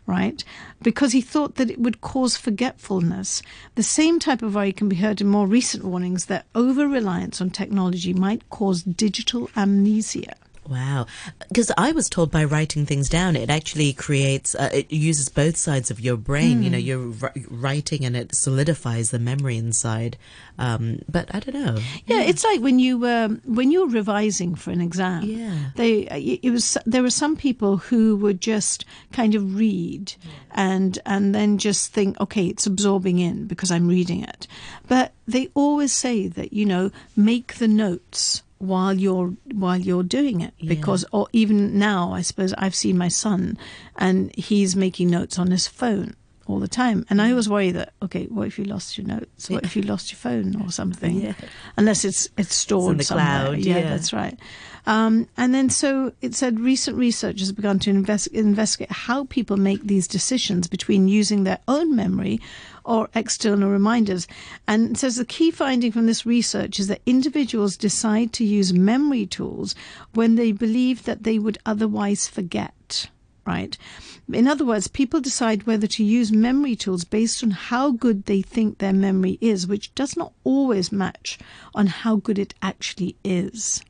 right? 0.08 0.44
Because 0.82 1.12
he 1.12 1.22
thought 1.22 1.56
that 1.56 1.70
it 1.70 1.80
would 1.80 2.02
cause 2.02 2.36
forgetfulness. 2.36 3.42
The 3.76 3.84
same 3.84 4.20
type 4.20 4.42
of 4.42 4.56
worry 4.56 4.74
can 4.74 4.90
be 4.90 4.96
heard 4.96 5.22
in 5.22 5.28
more 5.28 5.48
recent 5.48 5.84
warnings 5.84 6.26
that 6.26 6.48
over 6.56 6.88
reliance 6.88 7.40
on 7.40 7.52
technology 7.52 8.12
might 8.12 8.50
cause 8.50 8.82
digital 8.82 9.50
amnesia. 9.56 10.34
Wow. 10.68 11.08
Because 11.48 11.72
I 11.78 11.92
was 11.92 12.08
told 12.08 12.32
by 12.32 12.44
writing 12.44 12.86
things 12.86 13.10
down, 13.10 13.36
it 13.36 13.50
actually 13.50 13.94
creates, 13.94 14.54
uh, 14.56 14.70
it 14.72 14.92
uses 14.92 15.28
both 15.28 15.58
sides 15.58 15.90
of 15.90 16.00
your 16.00 16.18
brain. 16.18 16.62
You 16.64 16.70
know, 16.70 16.78
you're 16.78 17.00
ri- 17.00 17.46
writing 17.50 18.06
and 18.06 18.16
it 18.16 18.36
solidifies 18.36 19.12
the 19.12 19.20
memory 19.20 19.58
inside. 19.58 20.18
Um, 20.60 21.00
but 21.10 21.34
I 21.34 21.40
don't 21.40 21.56
know. 21.56 21.78
Yeah, 22.06 22.22
it's 22.22 22.44
like 22.44 22.62
when 22.62 22.78
you 22.78 23.06
um, 23.08 23.42
when 23.46 23.72
you're 23.72 23.88
revising 23.90 24.54
for 24.56 24.70
an 24.70 24.82
exam. 24.82 25.24
Yeah. 25.24 25.72
they 25.76 26.02
it 26.44 26.52
was 26.52 26.78
there 26.86 27.02
were 27.02 27.10
some 27.10 27.36
people 27.36 27.78
who 27.78 28.16
would 28.18 28.40
just 28.40 28.86
kind 29.12 29.34
of 29.34 29.56
read 29.58 30.14
and 30.52 31.00
and 31.06 31.34
then 31.34 31.58
just 31.58 31.92
think, 31.92 32.20
okay, 32.22 32.46
it's 32.46 32.68
absorbing 32.68 33.18
in 33.18 33.48
because 33.48 33.72
I'm 33.72 33.88
reading 33.88 34.24
it. 34.24 34.48
But 34.88 35.14
they 35.28 35.50
always 35.56 35.92
say 35.92 36.28
that 36.28 36.54
you 36.54 36.66
know 36.66 36.92
make 37.16 37.56
the 37.56 37.68
notes 37.68 38.44
while 38.62 38.94
you're 38.94 39.34
while 39.54 39.78
you're 39.78 40.04
doing 40.04 40.42
it 40.42 40.54
because 40.66 41.04
or 41.12 41.28
even 41.34 41.78
now 41.80 42.12
I 42.14 42.22
suppose 42.22 42.54
I've 42.58 42.76
seen 42.76 42.98
my 42.98 43.08
son 43.10 43.58
and 43.96 44.34
he's 44.36 44.76
making 44.76 45.10
notes 45.10 45.40
on 45.40 45.52
his 45.52 45.68
phone 45.68 46.16
all 46.48 46.60
the 46.60 46.68
time 46.68 47.06
and 47.10 47.22
I 47.22 47.30
always 47.32 47.48
worry 47.50 47.72
that 47.72 47.94
okay 48.04 48.26
what 48.26 48.48
if 48.48 48.60
you 48.60 48.66
lost 48.66 48.98
your 48.98 49.08
notes 49.08 49.50
what 49.50 49.64
if 49.64 49.76
you 49.76 49.84
lost 49.84 50.12
your 50.12 50.18
phone 50.20 50.62
or 50.62 50.72
something 50.72 51.22
Yeah. 51.22 51.34
unless 51.78 52.04
it's 52.06 52.28
it's 52.38 52.54
stored 52.56 53.00
the 53.00 53.04
somewhere. 53.04 53.26
cloud, 53.26 53.58
yeah. 53.60 53.82
that's 53.90 54.12
right. 54.14 54.38
Um, 54.88 55.28
and 55.38 55.54
then 55.54 55.70
so 55.70 56.12
it 56.22 56.34
said 56.34 56.60
recent 56.60 56.98
research 56.98 57.40
has 57.40 57.52
begun 57.52 57.78
to 57.80 57.92
invest, 57.92 58.26
investigate 58.28 58.92
how 58.92 59.26
people 59.26 59.56
make 59.56 59.84
these 59.84 60.08
decisions 60.08 60.68
between 60.68 61.08
using 61.08 61.44
their 61.44 61.60
own 61.68 61.96
memory 61.96 62.40
or 62.84 63.10
external 63.14 63.70
reminders. 63.70 64.28
And 64.68 64.98
says 64.98 65.16
the 65.16 65.26
key 65.26 65.52
finding 65.52 65.92
from 65.92 66.06
this 66.06 66.26
research 66.26 66.80
is 66.80 66.88
that 66.88 67.02
individuals 67.06 67.78
decide 67.78 68.34
to 68.34 68.44
use 68.44 68.74
memory 68.74 69.26
tools 69.26 69.76
when 70.14 70.36
they 70.36 70.52
believe 70.52 71.04
that 71.04 71.24
they 71.24 71.40
would 71.40 71.58
otherwise 71.66 72.28
forget. 72.28 73.10
right? 73.46 73.78
In 74.32 74.48
other 74.48 74.66
words, 74.66 74.88
people 74.88 75.20
decide 75.20 75.66
whether 75.66 75.88
to 75.88 76.04
use 76.04 76.32
memory 76.32 76.76
tools 76.76 77.04
based 77.04 77.44
on 77.44 77.52
how 77.52 77.92
good 77.92 78.26
they 78.26 78.42
think 78.42 78.78
their 78.78 78.94
memory 78.94 79.38
is, 79.42 79.68
which 79.68 79.94
does 79.96 80.16
not 80.16 80.34
always 80.44 80.92
match 80.92 81.40
on 81.74 81.88
how 81.88 82.18
good 82.18 82.40
it 82.40 82.54
actually 82.62 83.16
is. 83.24 83.84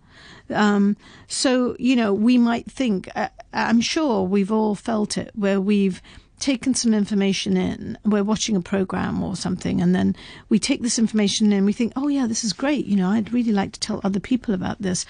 Um, 0.49 0.97
so, 1.27 1.75
you 1.79 1.95
know, 1.95 2.13
we 2.13 2.37
might 2.37 2.69
think, 2.69 3.09
uh, 3.15 3.29
I'm 3.53 3.81
sure 3.81 4.23
we've 4.23 4.51
all 4.51 4.75
felt 4.75 5.17
it, 5.17 5.31
where 5.35 5.61
we've 5.61 6.01
taken 6.41 6.73
some 6.73 6.93
information 6.93 7.55
in, 7.55 7.97
we're 8.03 8.23
watching 8.23 8.57
a 8.57 8.61
program 8.61 9.23
or 9.23 9.35
something, 9.37 9.79
and 9.79 9.95
then 9.95 10.15
we 10.49 10.59
take 10.59 10.81
this 10.81 10.99
information 10.99 11.53
in, 11.53 11.63
we 11.63 11.71
think, 11.71 11.93
oh, 11.95 12.09
yeah, 12.09 12.27
this 12.27 12.43
is 12.43 12.51
great. 12.51 12.85
You 12.85 12.97
know, 12.97 13.09
I'd 13.09 13.31
really 13.31 13.53
like 13.53 13.71
to 13.73 13.79
tell 13.79 14.01
other 14.03 14.19
people 14.19 14.53
about 14.53 14.81
this. 14.81 15.05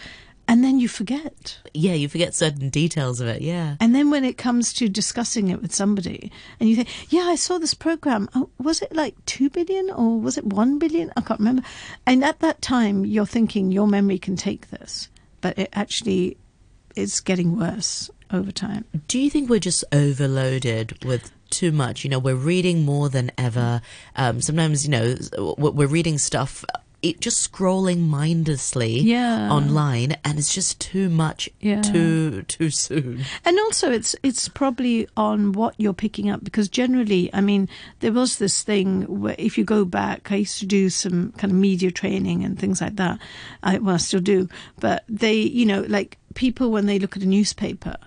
And 0.48 0.64
then 0.64 0.80
you 0.80 0.90
forget. 0.90 1.60
Yeah, 1.74 1.94
you 1.94 2.10
forget 2.10 2.36
certain 2.36 2.70
details 2.70 3.22
of 3.22 3.28
it. 3.28 3.42
Yeah. 3.42 3.78
And 3.80 3.96
then 3.96 4.12
when 4.12 4.26
it 4.26 4.38
comes 4.38 4.74
to 4.74 4.90
discussing 4.90 5.48
it 5.48 5.62
with 5.62 5.74
somebody, 5.74 6.30
and 6.60 6.68
you 6.68 6.76
think, 6.76 6.90
yeah, 7.10 7.22
I 7.22 7.36
saw 7.36 7.58
this 7.58 7.74
program. 7.74 8.28
Oh, 8.36 8.50
was 8.60 8.82
it 8.82 8.94
like 8.94 9.16
2 9.28 9.50
billion 9.50 9.90
or 9.92 10.20
was 10.20 10.38
it 10.38 10.46
1 10.46 10.78
billion? 10.78 11.12
I 11.16 11.22
can't 11.22 11.40
remember. 11.40 11.64
And 12.06 12.24
at 12.24 12.40
that 12.40 12.62
time, 12.62 13.06
you're 13.06 13.26
thinking 13.26 13.72
your 13.72 13.88
memory 13.88 14.20
can 14.20 14.36
take 14.36 14.70
this, 14.72 15.08
but 15.40 15.58
it 15.58 15.70
actually 15.72 16.36
is 16.96 17.20
getting 17.20 17.58
worse 17.58 18.10
over 18.32 18.52
time. 18.52 18.86
Do 19.08 19.20
you 19.20 19.30
think 19.30 19.50
we're 19.50 19.60
just 19.60 19.84
overloaded 19.92 21.04
with 21.04 21.32
too 21.50 21.72
much? 21.72 22.04
You 22.04 22.10
know, 22.10 22.20
we're 22.20 22.36
reading 22.36 22.86
more 22.86 23.10
than 23.10 23.32
ever. 23.38 23.82
Um, 24.16 24.42
sometimes, 24.42 24.86
you 24.86 24.92
know, 24.92 25.16
we're 25.58 25.88
reading 25.88 26.18
stuff 26.18 26.64
it 27.02 27.20
just 27.20 27.52
scrolling 27.52 28.08
mindlessly 28.08 29.00
yeah. 29.00 29.52
online 29.52 30.16
and 30.24 30.38
it's 30.38 30.54
just 30.54 30.80
too 30.80 31.10
much 31.10 31.50
yeah. 31.60 31.82
too 31.82 32.44
too 32.44 32.70
soon 32.70 33.24
and 33.44 33.60
also 33.60 33.92
it's 33.92 34.16
it's 34.24 34.48
probably 34.48 35.08
on 35.18 35.52
what 35.52 35.74
you're 35.78 35.94
picking 35.94 36.30
up 36.30 36.44
because 36.44 36.70
generally 36.70 37.30
i 37.34 37.42
mean 37.42 37.68
there 38.00 38.12
was 38.12 38.38
this 38.38 38.62
thing 38.62 39.04
where 39.22 39.36
if 39.38 39.58
you 39.58 39.64
go 39.64 39.84
back 39.84 40.32
i 40.32 40.36
used 40.38 40.60
to 40.60 40.66
do 40.66 40.90
some 40.90 41.32
kind 41.38 41.52
of 41.52 41.58
media 41.58 41.92
training 41.92 42.44
and 42.44 42.60
things 42.60 42.82
like 42.82 42.96
that 42.96 43.20
i 43.64 43.78
well 43.80 43.96
i 43.96 43.98
still 43.98 44.22
do 44.22 44.48
but 44.80 45.04
they 45.10 45.34
you 45.34 45.66
know 45.66 45.82
like 45.88 46.18
people 46.36 46.72
when 46.72 46.86
they 46.86 47.00
look 47.00 47.16
at 47.16 47.24
a 47.24 47.28
newspaper 47.28 47.98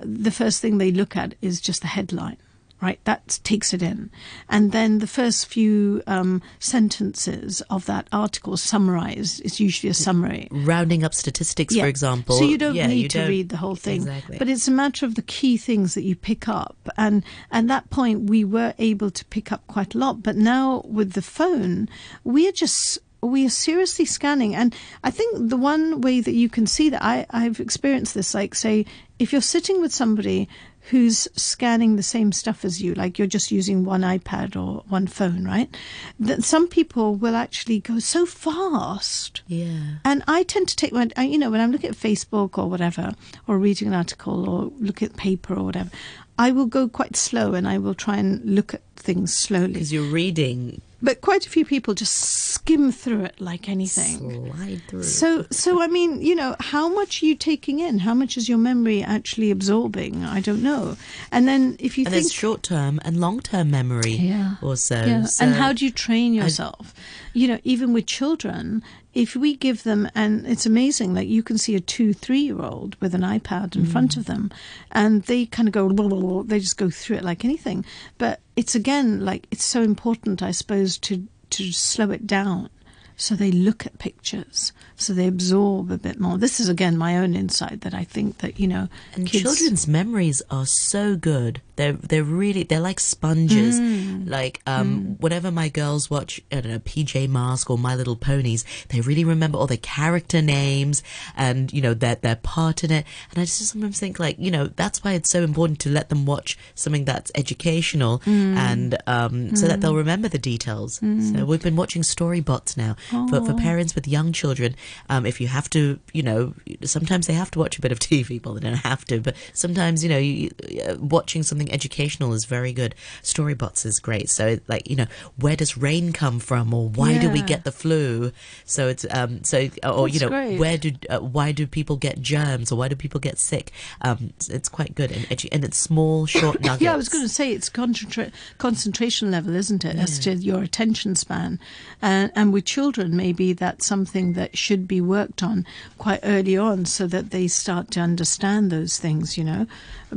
the 0.00 0.30
first 0.30 0.60
thing 0.60 0.78
they 0.78 0.90
look 0.90 1.16
at 1.16 1.34
is 1.40 1.60
just 1.60 1.80
the 1.80 1.88
headline 1.88 2.36
right? 2.84 3.00
That 3.04 3.40
takes 3.44 3.72
it 3.72 3.82
in. 3.82 4.10
And 4.48 4.70
then 4.72 4.98
the 4.98 5.06
first 5.06 5.46
few 5.46 6.02
um, 6.06 6.42
sentences 6.58 7.62
of 7.70 7.86
that 7.86 8.08
article 8.12 8.58
summarized 8.58 9.40
is 9.40 9.58
usually 9.58 9.88
a 9.88 9.94
summary. 9.94 10.48
Rounding 10.50 11.02
up 11.02 11.14
statistics, 11.14 11.74
yeah. 11.74 11.84
for 11.84 11.88
example. 11.88 12.36
So 12.36 12.44
you 12.44 12.58
don't 12.58 12.74
yeah, 12.74 12.88
need 12.88 13.02
you 13.02 13.08
to 13.08 13.18
don't, 13.20 13.28
read 13.28 13.48
the 13.48 13.56
whole 13.56 13.74
thing. 13.74 14.02
Exactly. 14.02 14.36
But 14.36 14.50
it's 14.50 14.68
a 14.68 14.70
matter 14.70 15.06
of 15.06 15.14
the 15.14 15.22
key 15.22 15.56
things 15.56 15.94
that 15.94 16.02
you 16.02 16.14
pick 16.14 16.46
up. 16.46 16.76
And 16.98 17.24
at 17.50 17.68
that 17.68 17.88
point, 17.88 18.28
we 18.28 18.44
were 18.44 18.74
able 18.78 19.10
to 19.10 19.24
pick 19.26 19.50
up 19.50 19.66
quite 19.66 19.94
a 19.94 19.98
lot. 19.98 20.22
But 20.22 20.36
now 20.36 20.82
with 20.84 21.12
the 21.12 21.22
phone, 21.22 21.88
we 22.22 22.46
are 22.48 22.52
just 22.52 22.98
we 23.26 23.46
are 23.46 23.50
seriously 23.50 24.04
scanning. 24.04 24.54
And 24.54 24.74
I 25.02 25.10
think 25.10 25.48
the 25.48 25.56
one 25.56 26.00
way 26.00 26.20
that 26.20 26.32
you 26.32 26.48
can 26.48 26.66
see 26.66 26.90
that 26.90 27.02
I, 27.02 27.26
I've 27.30 27.60
experienced 27.60 28.14
this, 28.14 28.34
like 28.34 28.54
say, 28.54 28.86
if 29.18 29.32
you're 29.32 29.40
sitting 29.40 29.80
with 29.80 29.94
somebody 29.94 30.48
who's 30.90 31.26
scanning 31.34 31.96
the 31.96 32.02
same 32.02 32.30
stuff 32.30 32.64
as 32.64 32.82
you, 32.82 32.94
like 32.94 33.18
you're 33.18 33.26
just 33.26 33.50
using 33.50 33.84
one 33.84 34.02
iPad 34.02 34.54
or 34.54 34.82
one 34.88 35.06
phone, 35.06 35.44
right? 35.44 35.74
That 36.20 36.44
some 36.44 36.68
people 36.68 37.14
will 37.14 37.34
actually 37.34 37.80
go 37.80 37.98
so 37.98 38.26
fast. 38.26 39.42
Yeah. 39.46 39.96
And 40.04 40.22
I 40.28 40.42
tend 40.42 40.68
to 40.68 40.76
take 40.76 40.92
my, 40.92 41.08
you 41.22 41.38
know 41.38 41.50
when 41.50 41.60
I'm 41.60 41.72
looking 41.72 41.90
at 41.90 41.96
Facebook 41.96 42.58
or 42.58 42.68
whatever, 42.68 43.14
or 43.48 43.58
reading 43.58 43.88
an 43.88 43.94
article 43.94 44.48
or 44.48 44.72
look 44.78 45.02
at 45.02 45.16
paper 45.16 45.54
or 45.54 45.64
whatever, 45.64 45.90
I 46.38 46.50
will 46.50 46.66
go 46.66 46.88
quite 46.88 47.16
slow 47.16 47.54
and 47.54 47.66
I 47.66 47.78
will 47.78 47.94
try 47.94 48.16
and 48.16 48.44
look 48.44 48.74
at 48.74 48.82
things 49.04 49.36
slowly. 49.36 49.74
Because 49.74 49.92
you're 49.92 50.10
reading 50.10 50.80
but 51.04 51.20
quite 51.20 51.46
a 51.46 51.50
few 51.50 51.66
people 51.66 51.92
just 51.92 52.14
skim 52.14 52.90
through 52.90 53.24
it 53.24 53.38
like 53.38 53.68
anything. 53.68 54.50
Slide 54.54 54.80
through. 54.88 55.02
So, 55.02 55.46
so 55.50 55.82
I 55.82 55.86
mean, 55.86 56.22
you 56.22 56.34
know, 56.34 56.56
how 56.60 56.88
much 56.88 57.22
are 57.22 57.26
you 57.26 57.34
taking 57.34 57.78
in? 57.78 57.98
How 57.98 58.14
much 58.14 58.38
is 58.38 58.48
your 58.48 58.56
memory 58.56 59.02
actually 59.02 59.50
absorbing? 59.50 60.24
I 60.24 60.40
don't 60.40 60.62
know. 60.62 60.96
And 61.30 61.46
then 61.46 61.76
if 61.78 61.98
you 61.98 62.06
and 62.06 62.14
think 62.14 62.24
there's 62.24 62.32
short 62.32 62.62
term 62.62 63.00
and 63.04 63.20
long 63.20 63.40
term 63.40 63.70
memory, 63.70 64.12
yeah, 64.12 64.54
also. 64.62 65.04
Yeah. 65.04 65.24
So 65.24 65.44
and 65.44 65.54
how 65.54 65.74
do 65.74 65.84
you 65.84 65.90
train 65.90 66.32
yourself? 66.32 66.94
I, 66.96 67.23
you 67.34 67.48
know, 67.48 67.58
even 67.64 67.92
with 67.92 68.06
children, 68.06 68.82
if 69.12 69.36
we 69.36 69.54
give 69.56 69.82
them, 69.82 70.08
and 70.14 70.46
it's 70.46 70.64
amazing, 70.64 71.14
like 71.14 71.28
you 71.28 71.42
can 71.42 71.58
see 71.58 71.74
a 71.74 71.80
two, 71.80 72.14
three 72.14 72.40
year 72.40 72.62
old 72.62 72.96
with 73.00 73.14
an 73.14 73.20
iPad 73.20 73.76
in 73.76 73.82
mm. 73.82 73.92
front 73.92 74.16
of 74.16 74.24
them, 74.24 74.50
and 74.92 75.24
they 75.24 75.44
kind 75.44 75.68
of 75.68 75.72
go, 75.72 75.88
blah, 75.88 76.08
blah, 76.08 76.20
blah, 76.20 76.42
they 76.44 76.60
just 76.60 76.78
go 76.78 76.88
through 76.88 77.16
it 77.16 77.24
like 77.24 77.44
anything. 77.44 77.84
But 78.16 78.40
it's 78.56 78.74
again 78.74 79.24
like 79.24 79.46
it's 79.50 79.64
so 79.64 79.82
important, 79.82 80.42
I 80.42 80.52
suppose, 80.52 80.96
to 80.98 81.26
to 81.50 81.72
slow 81.72 82.10
it 82.10 82.26
down 82.26 82.70
so 83.16 83.34
they 83.34 83.50
look 83.50 83.86
at 83.86 83.98
pictures, 83.98 84.72
so 84.96 85.12
they 85.12 85.26
absorb 85.26 85.90
a 85.90 85.98
bit 85.98 86.20
more. 86.20 86.38
This 86.38 86.60
is 86.60 86.68
again 86.68 86.96
my 86.96 87.16
own 87.16 87.34
insight 87.34 87.80
that 87.80 87.94
I 87.94 88.04
think 88.04 88.38
that 88.38 88.60
you 88.60 88.68
know, 88.68 88.88
and 89.14 89.26
kids, 89.26 89.42
children's 89.42 89.88
memories 89.88 90.42
are 90.50 90.66
so 90.66 91.16
good. 91.16 91.60
They're 91.76 91.92
they're 91.94 92.22
really 92.22 92.62
they're 92.62 92.80
like 92.80 93.00
sponges. 93.00 93.80
Mm. 93.80 94.28
Like 94.28 94.60
um, 94.66 95.16
mm. 95.16 95.20
whenever 95.20 95.50
my 95.50 95.68
girls 95.68 96.10
watch 96.10 96.40
I 96.52 96.60
don't 96.60 96.72
know 96.72 96.78
PJ 96.78 97.28
Mask 97.28 97.70
or 97.70 97.78
My 97.78 97.94
Little 97.96 98.16
Ponies, 98.16 98.64
they 98.88 99.00
really 99.00 99.24
remember 99.24 99.58
all 99.58 99.66
the 99.66 99.76
character 99.76 100.42
names 100.42 101.02
and 101.36 101.72
you 101.72 101.80
know 101.80 101.94
their 101.94 102.16
their 102.16 102.36
part 102.36 102.84
in 102.84 102.90
it. 102.92 103.06
And 103.30 103.40
I 103.40 103.44
just 103.44 103.64
sometimes 103.66 103.98
think 103.98 104.18
like 104.20 104.38
you 104.38 104.50
know 104.50 104.66
that's 104.68 105.02
why 105.02 105.12
it's 105.12 105.30
so 105.30 105.42
important 105.42 105.80
to 105.80 105.88
let 105.88 106.08
them 106.10 106.26
watch 106.26 106.56
something 106.74 107.04
that's 107.04 107.32
educational 107.34 108.18
mm. 108.20 108.54
and 108.56 108.96
um, 109.06 109.56
so 109.56 109.66
that 109.66 109.80
they'll 109.80 109.94
Mm. 109.94 109.98
remember 109.98 110.28
the 110.28 110.38
details. 110.38 110.98
So 110.98 111.44
we've 111.44 111.62
been 111.62 111.76
watching 111.76 112.02
Storybots 112.02 112.76
now 112.76 112.96
Oh. 113.12 113.28
for 113.28 113.44
for 113.44 113.54
parents 113.54 113.94
with 113.94 114.08
young 114.08 114.32
children. 114.32 114.74
Um, 115.08 115.26
if 115.26 115.40
you 115.40 115.48
have 115.48 115.68
to, 115.70 115.98
you 116.12 116.22
know, 116.22 116.54
sometimes 116.82 117.26
they 117.26 117.34
have 117.34 117.50
to 117.52 117.58
watch 117.58 117.78
a 117.78 117.80
bit 117.80 117.92
of 117.92 117.98
TV. 118.10 118.44
Well, 118.44 118.54
they 118.54 118.60
don't 118.60 118.74
have 118.74 119.04
to, 119.06 119.20
but 119.20 119.36
sometimes 119.52 120.02
you 120.02 120.10
know, 120.10 120.18
you, 120.18 120.50
uh, 120.86 120.96
watching 120.98 121.42
something 121.42 121.72
educational 121.72 122.32
is 122.32 122.44
very 122.44 122.72
good. 122.72 122.94
Storybots 123.22 123.84
is 123.86 123.98
great. 123.98 124.30
So, 124.30 124.58
like, 124.68 124.88
you 124.88 124.96
know, 124.96 125.06
where 125.36 125.56
does 125.56 125.76
rain 125.76 126.12
come 126.12 126.38
from, 126.40 126.72
or 126.72 126.88
why 126.88 127.18
do 127.18 127.28
we 127.30 127.42
get 127.42 127.64
the 127.64 127.72
flu? 127.72 128.32
So 128.64 128.88
it's 128.88 129.06
um, 129.10 129.44
so 129.44 129.68
or 129.84 130.08
you 130.08 130.20
know, 130.20 130.28
great. 130.28 130.58
where 130.58 130.78
do 130.78 130.92
uh, 131.10 131.20
why 131.20 131.52
do 131.52 131.66
people 131.66 131.96
get 131.96 132.20
germs, 132.20 132.70
or 132.72 132.76
why 132.76 132.88
do 132.88 132.96
people 132.96 133.20
get 133.20 133.38
sick? 133.38 133.72
Um, 134.00 134.32
it's, 134.36 134.48
it's 134.48 134.68
quite 134.68 134.94
good 134.94 135.10
and 135.10 135.24
edu- 135.26 135.48
and 135.52 135.64
it's 135.64 135.78
small, 135.78 136.26
short 136.40 136.60
nuggets. 136.60 136.82
Yeah, 136.82 136.94
I 136.94 136.96
was 136.96 137.08
going 137.08 137.24
to 137.24 137.28
say 137.28 137.52
it's 137.52 137.68
concentra- 137.70 138.32
concentration 138.58 139.30
level, 139.30 139.54
isn't 139.54 139.84
it, 139.84 139.96
as 139.96 140.18
to 140.20 140.34
your 140.34 140.62
attention 140.62 141.14
span, 141.14 141.58
and 142.00 142.30
and 142.34 142.52
with 142.52 142.64
children, 142.64 142.93
maybe 142.96 143.52
that's 143.52 143.86
something 143.86 144.34
that 144.34 144.56
should 144.56 144.86
be 144.86 145.00
worked 145.00 145.42
on 145.42 145.66
quite 145.98 146.20
early 146.22 146.56
on, 146.56 146.84
so 146.84 147.06
that 147.06 147.30
they 147.30 147.48
start 147.48 147.90
to 147.92 148.00
understand 148.00 148.70
those 148.70 148.98
things. 148.98 149.36
You 149.36 149.44
know, 149.44 149.66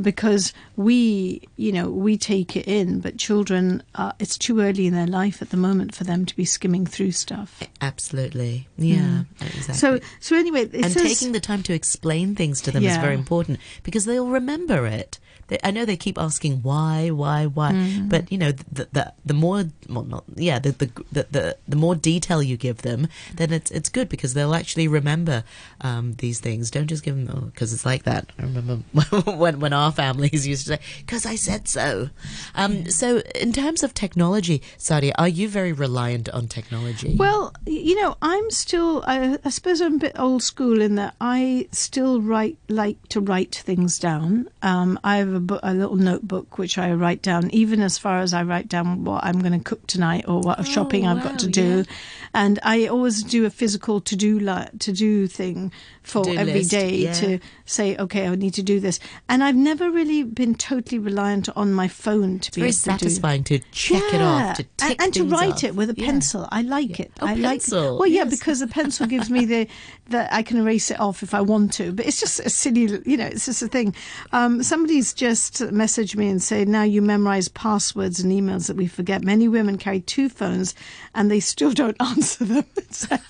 because 0.00 0.52
we, 0.76 1.42
you 1.56 1.72
know, 1.72 1.90
we 1.90 2.16
take 2.16 2.56
it 2.56 2.66
in, 2.68 3.00
but 3.00 3.18
children, 3.18 3.82
uh, 3.94 4.12
it's 4.18 4.38
too 4.38 4.60
early 4.60 4.86
in 4.86 4.94
their 4.94 5.06
life 5.06 5.42
at 5.42 5.50
the 5.50 5.56
moment 5.56 5.94
for 5.94 6.04
them 6.04 6.24
to 6.26 6.36
be 6.36 6.44
skimming 6.44 6.86
through 6.86 7.12
stuff. 7.12 7.62
Absolutely, 7.80 8.68
yeah, 8.76 9.22
exactly. 9.40 9.74
So, 9.74 10.00
so 10.20 10.36
anyway, 10.36 10.68
and 10.72 10.92
says, 10.92 11.02
taking 11.02 11.32
the 11.32 11.40
time 11.40 11.62
to 11.64 11.72
explain 11.72 12.34
things 12.34 12.60
to 12.62 12.70
them 12.70 12.84
is 12.84 12.96
very 12.98 13.14
important 13.14 13.58
because 13.82 14.04
they'll 14.04 14.28
remember 14.28 14.86
it. 14.86 15.18
They, 15.48 15.58
I 15.64 15.70
know 15.70 15.84
they 15.84 15.96
keep 15.96 16.18
asking 16.18 16.62
why, 16.62 17.10
why, 17.10 17.46
why, 17.46 17.72
Mm-hmm. 17.72 18.08
but 18.08 18.30
you 18.32 18.38
know 18.38 18.52
the 18.52 18.88
the, 18.92 19.12
the 19.26 19.34
more, 19.34 19.64
well, 19.88 20.04
not 20.04 20.24
yeah, 20.36 20.58
the, 20.58 20.70
the 20.72 20.90
the 21.12 21.26
the 21.30 21.56
the 21.68 21.76
more 21.76 21.94
detail 21.94 22.42
you 22.42 22.56
give 22.56 22.82
them, 22.82 23.08
then 23.34 23.52
it's 23.52 23.70
it's 23.70 23.88
good 23.88 24.08
because 24.08 24.34
they'll 24.34 24.54
actually 24.54 24.88
remember 24.88 25.44
um, 25.80 26.14
these 26.18 26.40
things. 26.40 26.70
Don't 26.70 26.86
just 26.86 27.02
give 27.02 27.14
them 27.16 27.50
because 27.52 27.72
it's 27.72 27.84
like 27.86 28.04
that. 28.04 28.30
I 28.38 28.42
remember 28.42 28.76
when 29.32 29.60
when 29.60 29.72
our 29.72 29.92
families 29.92 30.46
used 30.52 30.66
to 30.66 30.74
say, 30.76 30.80
"Because 31.00 31.24
I 31.26 31.36
said 31.36 31.68
so." 31.68 32.10
Um, 32.54 32.90
so 32.90 33.18
in 33.34 33.52
terms 33.52 33.82
of 33.82 33.94
technology, 33.94 34.62
Saadia, 34.78 35.12
are 35.18 35.28
you 35.28 35.48
very 35.48 35.72
reliant 35.72 36.28
on 36.30 36.48
technology? 36.48 37.16
Well, 37.18 37.52
you 37.66 38.00
know, 38.00 38.16
I'm 38.22 38.50
still. 38.50 39.02
I, 39.06 39.38
I 39.44 39.50
suppose 39.50 39.80
I'm 39.80 39.94
a 39.96 39.98
bit 39.98 40.18
old 40.18 40.42
school 40.42 40.80
in 40.82 40.94
that 40.96 41.14
I 41.20 41.68
still 41.72 42.20
write 42.20 42.58
like 42.68 42.98
to 43.08 43.20
write 43.20 43.54
things 43.54 43.98
down. 43.98 44.48
Um, 44.62 44.98
I 45.04 45.16
have 45.16 45.32
a, 45.38 45.40
book, 45.40 45.60
a 45.62 45.72
little 45.74 45.96
notebook 45.96 46.58
which 46.58 46.76
I 46.78 46.92
write 46.92 47.22
down, 47.22 47.50
even 47.50 47.80
as 47.80 47.96
far 47.98 48.18
as 48.18 48.34
I 48.34 48.42
write 48.42 48.68
down 48.68 49.04
what 49.04 49.24
I'm 49.24 49.40
going 49.40 49.58
to 49.58 49.64
cook 49.64 49.86
tonight 49.86 50.26
or 50.28 50.40
what 50.40 50.60
oh, 50.60 50.62
shopping 50.62 51.06
I've 51.06 51.18
wow, 51.18 51.30
got 51.30 51.38
to 51.40 51.46
do. 51.48 51.78
yeah. 51.78 51.94
And 52.34 52.58
I 52.62 52.86
always 52.86 53.22
do 53.22 53.44
a 53.46 53.50
physical 53.50 54.00
to 54.02 54.16
do 54.16 54.38
li- 54.38 54.68
to 54.78 54.92
do 54.92 55.26
thing 55.26 55.72
for 56.02 56.24
To-do 56.24 56.38
every 56.38 56.52
list, 56.54 56.70
day 56.70 56.94
yeah. 56.96 57.12
to 57.14 57.38
say, 57.66 57.96
okay, 57.96 58.26
I 58.26 58.34
need 58.34 58.54
to 58.54 58.62
do 58.62 58.80
this. 58.80 58.98
And 59.28 59.44
I've 59.44 59.54
never 59.56 59.90
really 59.90 60.22
been 60.22 60.54
totally 60.54 60.98
reliant 60.98 61.48
on 61.54 61.72
my 61.74 61.86
phone 61.88 62.38
to 62.38 62.48
it's 62.48 62.56
be 62.56 62.60
very 62.62 62.68
able 62.70 62.72
to 62.76 62.84
do. 62.84 62.90
satisfying 63.10 63.44
to 63.44 63.58
check 63.72 64.02
it 64.14 64.20
off, 64.22 64.56
to 64.56 64.66
and, 64.82 64.96
and 65.00 65.14
to 65.14 65.24
write 65.24 65.50
off. 65.56 65.64
it 65.64 65.74
with 65.76 65.90
a 65.90 65.94
Yeah. 65.96 66.06
pencil. 66.06 66.48
I 66.50 66.62
like 66.62 66.98
it. 66.98 67.12
Oh, 67.20 67.26
I 67.26 67.34
pencil, 67.38 67.90
like. 67.92 68.00
Well, 68.00 68.08
yeah, 68.08 68.24
yes. 68.24 68.30
because 68.38 68.60
the 68.60 68.66
pencil 68.66 69.06
gives 69.06 69.30
me 69.30 69.44
the 69.44 69.68
that 70.08 70.32
I 70.32 70.42
can 70.42 70.56
erase 70.56 70.90
it 70.90 70.98
off 70.98 71.22
if 71.22 71.34
I 71.34 71.42
want 71.42 71.74
to. 71.74 71.92
But 71.92 72.06
it's 72.06 72.18
just 72.18 72.40
a 72.40 72.48
silly, 72.48 72.88
you 73.04 73.16
know, 73.18 73.26
it's 73.26 73.44
just 73.44 73.60
a 73.62 73.68
thing. 73.68 73.94
Um, 74.32 74.62
somebody's 74.62 75.12
just 75.12 75.28
just 75.28 75.60
messaged 75.72 76.16
me 76.16 76.26
and 76.28 76.42
said, 76.42 76.66
now 76.68 76.82
you 76.82 77.02
memorize 77.02 77.48
passwords 77.48 78.18
and 78.18 78.32
emails 78.32 78.66
that 78.66 78.76
we 78.76 78.86
forget. 78.86 79.22
Many 79.22 79.46
women 79.46 79.76
carry 79.76 80.00
two 80.00 80.28
phones 80.30 80.74
and 81.14 81.30
they 81.30 81.38
still 81.38 81.70
don't 81.72 81.96
answer 82.00 82.17
them. 82.20 82.64
It 82.76 82.94
said. 82.94 83.20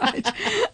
right. 0.00 0.26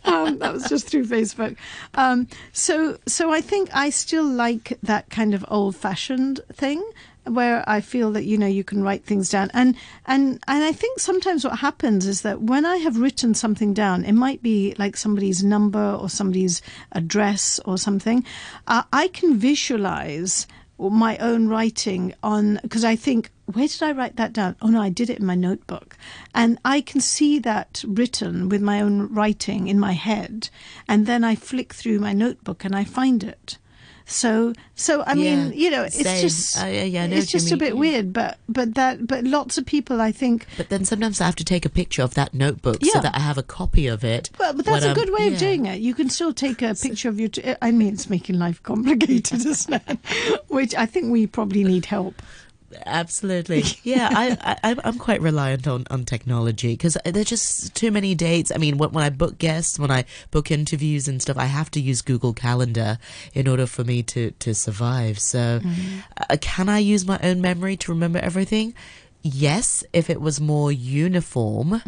Um, 0.04 0.38
that 0.38 0.52
was 0.52 0.68
just 0.68 0.88
through 0.88 1.06
Facebook. 1.06 1.56
Um, 1.94 2.28
so, 2.52 2.98
so 3.06 3.32
I 3.32 3.40
think 3.40 3.68
I 3.74 3.90
still 3.90 4.24
like 4.24 4.78
that 4.82 5.10
kind 5.10 5.34
of 5.34 5.44
old-fashioned 5.48 6.40
thing 6.52 6.82
where 7.24 7.64
I 7.68 7.80
feel 7.80 8.10
that 8.12 8.24
you 8.24 8.36
know 8.36 8.46
you 8.46 8.64
can 8.64 8.82
write 8.82 9.04
things 9.04 9.28
down 9.28 9.50
and 9.54 9.76
and 10.06 10.40
and 10.48 10.64
I 10.64 10.72
think 10.72 10.98
sometimes 10.98 11.44
what 11.44 11.60
happens 11.60 12.06
is 12.06 12.22
that 12.22 12.42
when 12.42 12.66
I 12.66 12.78
have 12.78 12.98
written 12.98 13.34
something 13.34 13.72
down 13.72 14.04
it 14.04 14.12
might 14.12 14.42
be 14.42 14.74
like 14.76 14.96
somebody's 14.96 15.44
number 15.44 15.92
or 15.92 16.10
somebody's 16.10 16.62
address 16.90 17.60
or 17.64 17.78
something 17.78 18.24
uh, 18.66 18.82
I 18.92 19.06
can 19.08 19.38
visualize 19.38 20.48
my 20.78 21.16
own 21.18 21.48
writing 21.48 22.12
on 22.24 22.58
because 22.62 22.84
I 22.84 22.96
think 22.96 23.30
where 23.52 23.68
did 23.68 23.82
I 23.82 23.92
write 23.92 24.16
that 24.16 24.32
down? 24.32 24.56
Oh 24.60 24.68
no, 24.68 24.80
I 24.82 24.88
did 24.88 25.08
it 25.10 25.18
in 25.18 25.26
my 25.26 25.34
notebook. 25.34 25.96
And 26.34 26.58
I 26.64 26.80
can 26.80 27.00
see 27.00 27.38
that 27.40 27.84
written 27.86 28.48
with 28.48 28.60
my 28.62 28.80
own 28.80 29.12
writing 29.12 29.68
in 29.68 29.78
my 29.78 29.92
head. 29.92 30.50
And 30.88 31.06
then 31.06 31.24
I 31.24 31.34
flick 31.34 31.72
through 31.72 31.98
my 32.00 32.12
notebook 32.12 32.64
and 32.64 32.74
I 32.74 32.84
find 32.84 33.22
it. 33.24 33.58
So, 34.04 34.52
so 34.74 35.02
I 35.02 35.12
Yeah, 35.12 35.36
mean, 35.44 35.52
you 35.58 35.70
know, 35.70 35.84
it's 35.84 35.98
same. 36.02 36.20
just, 36.20 36.60
Uh, 36.60 36.66
yeah, 36.66 36.82
yeah, 36.84 37.04
it's 37.06 37.30
just 37.30 37.52
a 37.52 37.56
bit 37.56 37.72
mean. 37.74 37.80
weird, 37.80 38.12
but, 38.12 38.36
but 38.48 38.74
that, 38.74 39.06
but 39.06 39.22
lots 39.22 39.58
of 39.58 39.64
people, 39.64 40.00
I 40.00 40.10
think, 40.10 40.44
But 40.56 40.70
then 40.70 40.84
sometimes 40.84 41.20
I 41.20 41.24
have 41.26 41.36
to 41.36 41.44
take 41.44 41.64
a 41.64 41.68
picture 41.68 42.02
of 42.02 42.14
that 42.14 42.34
notebook 42.34 42.84
so 42.84 42.98
that 43.00 43.14
I 43.14 43.20
have 43.20 43.38
a 43.38 43.44
copy 43.44 43.86
of 43.86 44.02
it. 44.02 44.28
well, 44.40 44.54
but 44.54 44.64
that's 44.64 44.84
a 44.84 44.88
I'm- 44.88 44.96
good 44.96 45.10
way 45.12 45.28
of 45.28 45.34
yeah. 45.34 45.38
doing 45.38 45.66
it. 45.66 45.80
You 45.80 45.94
can 45.94 46.10
still 46.10 46.34
take 46.34 46.62
a 46.62 46.74
picture 46.74 47.08
of 47.08 47.20
your, 47.20 47.28
t- 47.28 47.54
I 47.62 47.70
mean, 47.70 47.94
it's 47.94 48.10
making 48.10 48.40
life 48.40 48.60
complicated, 48.64 49.46
isn't 49.46 49.82
it? 49.88 49.98
Which 50.48 50.74
I 50.74 50.84
think 50.84 51.12
we 51.12 51.28
probably 51.28 51.62
need 51.62 51.86
help. 51.86 52.20
Absolutely. 52.86 53.64
Yeah, 53.84 54.08
I, 54.12 54.56
I, 54.62 54.76
I'm 54.84 54.98
quite 54.98 55.20
reliant 55.20 55.66
on, 55.66 55.84
on 55.90 56.04
technology 56.04 56.72
because 56.74 56.96
there's 57.04 57.26
just 57.26 57.74
too 57.74 57.90
many 57.90 58.14
dates. 58.14 58.52
I 58.54 58.58
mean, 58.58 58.78
when, 58.78 58.90
when 58.92 59.04
I 59.04 59.10
book 59.10 59.38
guests, 59.38 59.78
when 59.78 59.90
I 59.90 60.04
book 60.30 60.50
interviews 60.50 61.08
and 61.08 61.20
stuff, 61.20 61.36
I 61.36 61.46
have 61.46 61.70
to 61.72 61.80
use 61.80 62.00
Google 62.00 62.32
Calendar 62.32 62.98
in 63.34 63.48
order 63.48 63.66
for 63.66 63.82
me 63.84 64.02
to, 64.04 64.30
to 64.30 64.54
survive. 64.54 65.18
So, 65.18 65.60
Mm-hmm. 65.62 65.98
uh, 66.30 66.36
can 66.40 66.68
I 66.68 66.78
use 66.78 67.04
my 67.06 67.18
own 67.22 67.40
memory 67.40 67.76
to 67.78 67.92
remember 67.92 68.18
everything? 68.20 68.74
Yes, 69.24 69.84
if 69.92 70.10
it 70.10 70.20
was 70.20 70.40
more 70.40 70.72
uniform, 70.72 71.80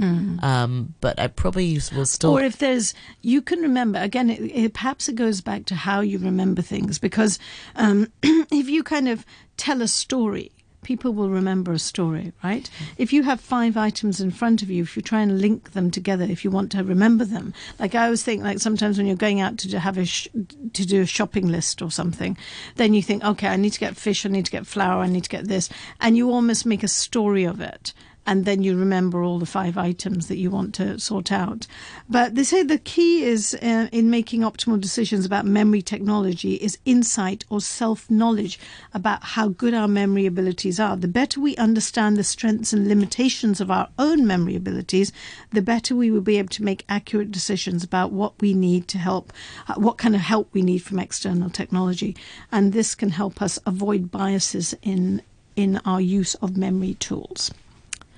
um, 0.42 0.94
but 1.00 1.18
I 1.18 1.26
probably 1.26 1.80
will 1.94 2.06
still. 2.06 2.30
Or 2.32 2.42
if 2.42 2.58
there's, 2.58 2.94
you 3.22 3.42
can 3.42 3.60
remember 3.60 3.98
again. 3.98 4.30
It, 4.30 4.40
it, 4.40 4.74
perhaps 4.74 5.08
it 5.08 5.16
goes 5.16 5.40
back 5.40 5.64
to 5.66 5.74
how 5.74 6.00
you 6.00 6.18
remember 6.18 6.62
things 6.62 6.98
because 7.00 7.38
um, 7.74 8.12
if 8.22 8.68
you 8.68 8.84
kind 8.84 9.08
of 9.08 9.26
tell 9.56 9.82
a 9.82 9.88
story, 9.88 10.52
people 10.84 11.12
will 11.12 11.30
remember 11.30 11.72
a 11.72 11.78
story, 11.78 12.32
right? 12.44 12.70
If 12.98 13.12
you 13.12 13.24
have 13.24 13.40
five 13.40 13.76
items 13.76 14.20
in 14.20 14.30
front 14.30 14.62
of 14.62 14.70
you, 14.70 14.82
if 14.82 14.96
you 14.96 15.02
try 15.02 15.20
and 15.22 15.40
link 15.40 15.72
them 15.72 15.90
together, 15.90 16.24
if 16.24 16.44
you 16.44 16.50
want 16.50 16.70
to 16.72 16.84
remember 16.84 17.24
them, 17.24 17.52
like 17.78 17.94
I 17.94 18.04
always 18.04 18.22
think, 18.22 18.42
like 18.42 18.60
sometimes 18.60 18.98
when 18.98 19.06
you're 19.06 19.16
going 19.16 19.40
out 19.40 19.58
to 19.58 19.78
have 19.78 19.98
a 19.98 20.04
sh- 20.04 20.28
to 20.72 20.86
do 20.86 21.02
a 21.02 21.06
shopping 21.06 21.48
list 21.48 21.82
or 21.82 21.90
something, 21.90 22.36
then 22.76 22.94
you 22.94 23.02
think, 23.02 23.24
okay, 23.24 23.48
I 23.48 23.56
need 23.56 23.72
to 23.72 23.80
get 23.80 23.96
fish, 23.96 24.24
I 24.24 24.28
need 24.28 24.44
to 24.44 24.52
get 24.52 24.66
flour, 24.66 25.02
I 25.02 25.08
need 25.08 25.24
to 25.24 25.30
get 25.30 25.48
this, 25.48 25.68
and 26.00 26.16
you 26.16 26.30
almost 26.30 26.66
make 26.66 26.82
a 26.82 26.88
story 26.88 27.44
of 27.44 27.60
it 27.60 27.92
and 28.26 28.44
then 28.44 28.62
you 28.62 28.76
remember 28.76 29.22
all 29.22 29.38
the 29.38 29.46
five 29.46 29.76
items 29.76 30.28
that 30.28 30.38
you 30.38 30.50
want 30.50 30.74
to 30.74 30.98
sort 30.98 31.30
out. 31.30 31.66
But 32.08 32.34
they 32.34 32.44
say 32.44 32.62
the 32.62 32.78
key 32.78 33.22
is 33.24 33.54
uh, 33.62 33.88
in 33.92 34.10
making 34.10 34.40
optimal 34.40 34.80
decisions 34.80 35.26
about 35.26 35.44
memory 35.44 35.82
technology 35.82 36.54
is 36.54 36.78
insight 36.84 37.44
or 37.50 37.60
self 37.60 38.10
knowledge 38.10 38.58
about 38.94 39.22
how 39.22 39.48
good 39.48 39.74
our 39.74 39.88
memory 39.88 40.26
abilities 40.26 40.80
are. 40.80 40.96
The 40.96 41.08
better 41.08 41.40
we 41.40 41.56
understand 41.56 42.16
the 42.16 42.24
strengths 42.24 42.72
and 42.72 42.88
limitations 42.88 43.60
of 43.60 43.70
our 43.70 43.88
own 43.98 44.26
memory 44.26 44.56
abilities, 44.56 45.12
the 45.52 45.62
better 45.62 45.94
we 45.94 46.10
will 46.10 46.20
be 46.20 46.38
able 46.38 46.48
to 46.50 46.64
make 46.64 46.84
accurate 46.88 47.30
decisions 47.30 47.84
about 47.84 48.10
what 48.10 48.40
we 48.40 48.54
need 48.54 48.88
to 48.88 48.98
help, 48.98 49.32
uh, 49.68 49.74
what 49.74 49.98
kind 49.98 50.14
of 50.14 50.22
help 50.22 50.48
we 50.52 50.62
need 50.62 50.78
from 50.78 50.98
external 50.98 51.50
technology. 51.50 52.16
And 52.50 52.72
this 52.72 52.94
can 52.94 53.10
help 53.10 53.42
us 53.42 53.58
avoid 53.66 54.10
biases 54.10 54.74
in 54.82 55.22
in 55.56 55.80
our 55.84 56.00
use 56.00 56.34
of 56.36 56.56
memory 56.56 56.94
tools. 56.94 57.52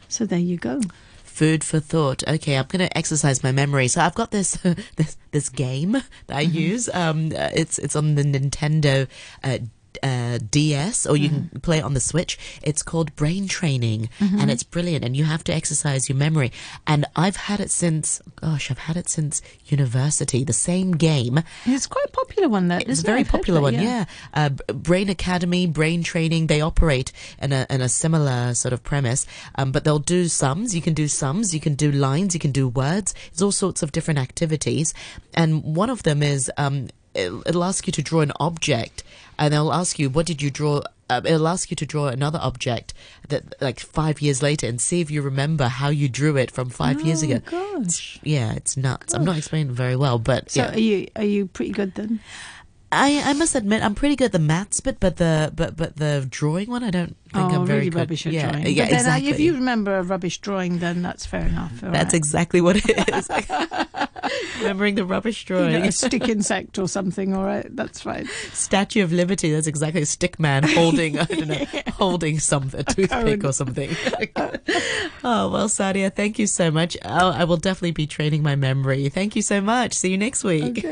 So 0.08 0.26
there 0.26 0.38
you 0.38 0.56
go. 0.56 0.80
Food 1.24 1.62
for 1.64 1.80
thought. 1.80 2.26
Okay, 2.26 2.56
I'm 2.56 2.66
going 2.66 2.86
to 2.86 2.96
exercise 2.96 3.42
my 3.42 3.52
memory. 3.52 3.88
So 3.88 4.00
I've 4.00 4.14
got 4.14 4.30
this 4.30 4.52
this 4.96 5.16
this 5.32 5.48
game 5.48 5.92
that 5.92 6.36
I 6.36 6.40
use. 6.40 6.88
Um, 6.94 7.32
uh, 7.36 7.50
it's 7.54 7.78
it's 7.78 7.94
on 7.94 8.14
the 8.14 8.22
Nintendo. 8.22 9.06
Uh, 9.44 9.58
uh, 10.02 10.38
DS 10.50 11.06
or 11.06 11.16
you 11.16 11.28
can 11.28 11.60
play 11.60 11.78
it 11.78 11.84
on 11.84 11.94
the 11.94 12.00
Switch. 12.00 12.38
It's 12.62 12.82
called 12.82 13.14
Brain 13.16 13.48
Training 13.48 14.08
and 14.20 14.50
it's 14.50 14.62
brilliant 14.62 15.04
and 15.04 15.16
you 15.16 15.24
have 15.24 15.44
to 15.44 15.54
exercise 15.54 16.08
your 16.08 16.16
memory. 16.16 16.52
And 16.86 17.06
I've 17.14 17.36
had 17.36 17.60
it 17.60 17.70
since, 17.70 18.20
gosh, 18.36 18.70
I've 18.70 18.78
had 18.78 18.96
it 18.96 19.08
since 19.08 19.42
university. 19.66 20.44
The 20.44 20.52
same 20.52 20.92
game. 20.92 21.42
It's 21.64 21.86
quite 21.86 22.06
a 22.06 22.10
popular 22.10 22.48
one, 22.48 22.68
though. 22.68 22.78
It's 22.78 23.00
a 23.00 23.06
very 23.06 23.22
it? 23.22 23.28
Popular 23.28 23.60
one, 23.60 23.74
it, 23.74 23.82
yeah. 23.82 24.04
Uh, 24.34 24.50
Brain 24.50 25.08
Academy, 25.08 25.66
Brain 25.66 26.02
Training, 26.02 26.46
they 26.46 26.60
operate 26.60 27.12
in 27.40 27.52
a, 27.52 27.66
in 27.70 27.80
a 27.80 27.88
similar 27.88 28.54
sort 28.54 28.72
of 28.72 28.82
premise, 28.82 29.26
um, 29.56 29.72
but 29.72 29.84
they'll 29.84 29.98
do 29.98 30.28
sums. 30.28 30.74
You 30.74 30.82
can 30.82 30.94
do 30.94 31.08
sums, 31.08 31.54
you 31.54 31.60
can 31.60 31.74
do 31.74 31.90
lines, 31.90 32.34
you 32.34 32.40
can 32.40 32.52
do 32.52 32.68
words. 32.68 33.14
It's 33.28 33.42
all 33.42 33.52
sorts 33.52 33.82
of 33.82 33.92
different 33.92 34.18
activities. 34.18 34.94
And 35.34 35.62
one 35.62 35.90
of 35.90 36.02
them 36.02 36.22
is 36.22 36.50
um, 36.56 36.88
it'll 37.16 37.64
ask 37.64 37.86
you 37.86 37.92
to 37.92 38.02
draw 38.02 38.20
an 38.20 38.32
object, 38.38 39.02
and 39.38 39.52
they'll 39.52 39.72
ask 39.72 39.98
you, 39.98 40.08
what 40.10 40.26
did 40.26 40.40
you 40.42 40.50
draw? 40.50 40.82
Uh, 41.08 41.20
it'll 41.24 41.46
ask 41.46 41.70
you 41.70 41.76
to 41.76 41.86
draw 41.86 42.08
another 42.08 42.40
object 42.42 42.92
that, 43.28 43.54
like 43.62 43.78
five 43.78 44.20
years 44.20 44.42
later, 44.42 44.66
and 44.66 44.80
see 44.80 45.00
if 45.00 45.08
you 45.08 45.22
remember 45.22 45.68
how 45.68 45.88
you 45.88 46.08
drew 46.08 46.36
it 46.36 46.50
from 46.50 46.68
five 46.68 47.00
years 47.00 47.22
Oh, 47.22 47.26
ago. 47.30 47.40
gosh. 47.48 48.18
Yeah, 48.24 48.54
it's 48.54 48.76
nuts. 48.76 49.14
I'm 49.14 49.24
not 49.24 49.36
explaining 49.38 49.72
very 49.72 49.94
well, 49.94 50.18
but 50.18 50.50
So 50.50 50.62
yeah. 50.62 50.74
are 50.74 50.78
you 50.80 51.08
are 51.14 51.22
you 51.24 51.46
pretty 51.46 51.70
good 51.70 51.94
then? 51.94 52.18
I, 52.92 53.20
I 53.24 53.32
must 53.32 53.54
admit 53.54 53.82
I'm 53.82 53.94
pretty 53.94 54.16
good 54.16 54.26
at 54.26 54.32
the 54.32 54.38
maths 54.38 54.80
bit, 54.80 55.00
but 55.00 55.16
the 55.16 55.52
but 55.54 55.76
but 55.76 55.96
the 55.96 56.26
drawing 56.30 56.70
one 56.70 56.84
I 56.84 56.90
don't 56.90 57.16
think 57.32 57.52
oh, 57.52 57.60
I'm 57.60 57.66
very 57.66 57.78
really 57.80 57.90
good. 57.90 57.98
rubbish 57.98 58.26
at 58.26 58.32
yeah, 58.32 58.50
drawing. 58.52 58.66
Yeah, 58.68 58.84
but 58.84 58.90
then 58.90 58.94
uh, 58.94 58.98
exactly. 59.00 59.28
if 59.30 59.40
you 59.40 59.54
remember 59.54 59.98
a 59.98 60.02
rubbish 60.02 60.38
drawing, 60.38 60.78
then 60.78 61.02
that's 61.02 61.26
fair 61.26 61.46
enough. 61.46 61.82
all 61.82 61.90
That's 61.90 62.06
right. 62.12 62.14
exactly 62.14 62.60
what 62.60 62.76
it 62.78 63.08
is. 63.08 63.28
Remembering 64.60 64.94
the 64.96 65.04
rubbish 65.04 65.42
You 65.48 65.56
drawing. 65.56 65.72
know, 65.72 65.82
a 65.88 65.92
stick 65.92 66.28
insect 66.28 66.78
or 66.78 66.88
something. 66.88 67.34
All 67.34 67.44
right, 67.44 67.66
that's 67.74 68.00
fine. 68.00 68.26
Statue 68.52 69.02
of 69.04 69.12
Liberty. 69.12 69.52
That's 69.52 69.66
exactly 69.66 70.02
a 70.02 70.06
stick 70.06 70.38
man 70.40 70.62
holding 70.66 71.18
I 71.18 71.24
don't 71.24 71.48
know 71.48 71.64
holding 71.92 72.38
something 72.38 72.80
a 72.80 72.84
toothpick 72.84 73.44
or 73.44 73.52
something. 73.52 73.90
oh 75.24 75.50
well, 75.50 75.68
Saadia, 75.68 76.12
thank 76.14 76.38
you 76.38 76.46
so 76.46 76.70
much. 76.70 76.96
Oh, 77.04 77.30
I 77.30 77.44
will 77.44 77.56
definitely 77.56 77.92
be 77.92 78.06
training 78.06 78.42
my 78.42 78.56
memory. 78.56 79.08
Thank 79.08 79.36
you 79.36 79.42
so 79.42 79.60
much. 79.60 79.92
See 79.94 80.10
you 80.10 80.18
next 80.18 80.44
week. 80.44 80.64
Okay. 80.64 80.82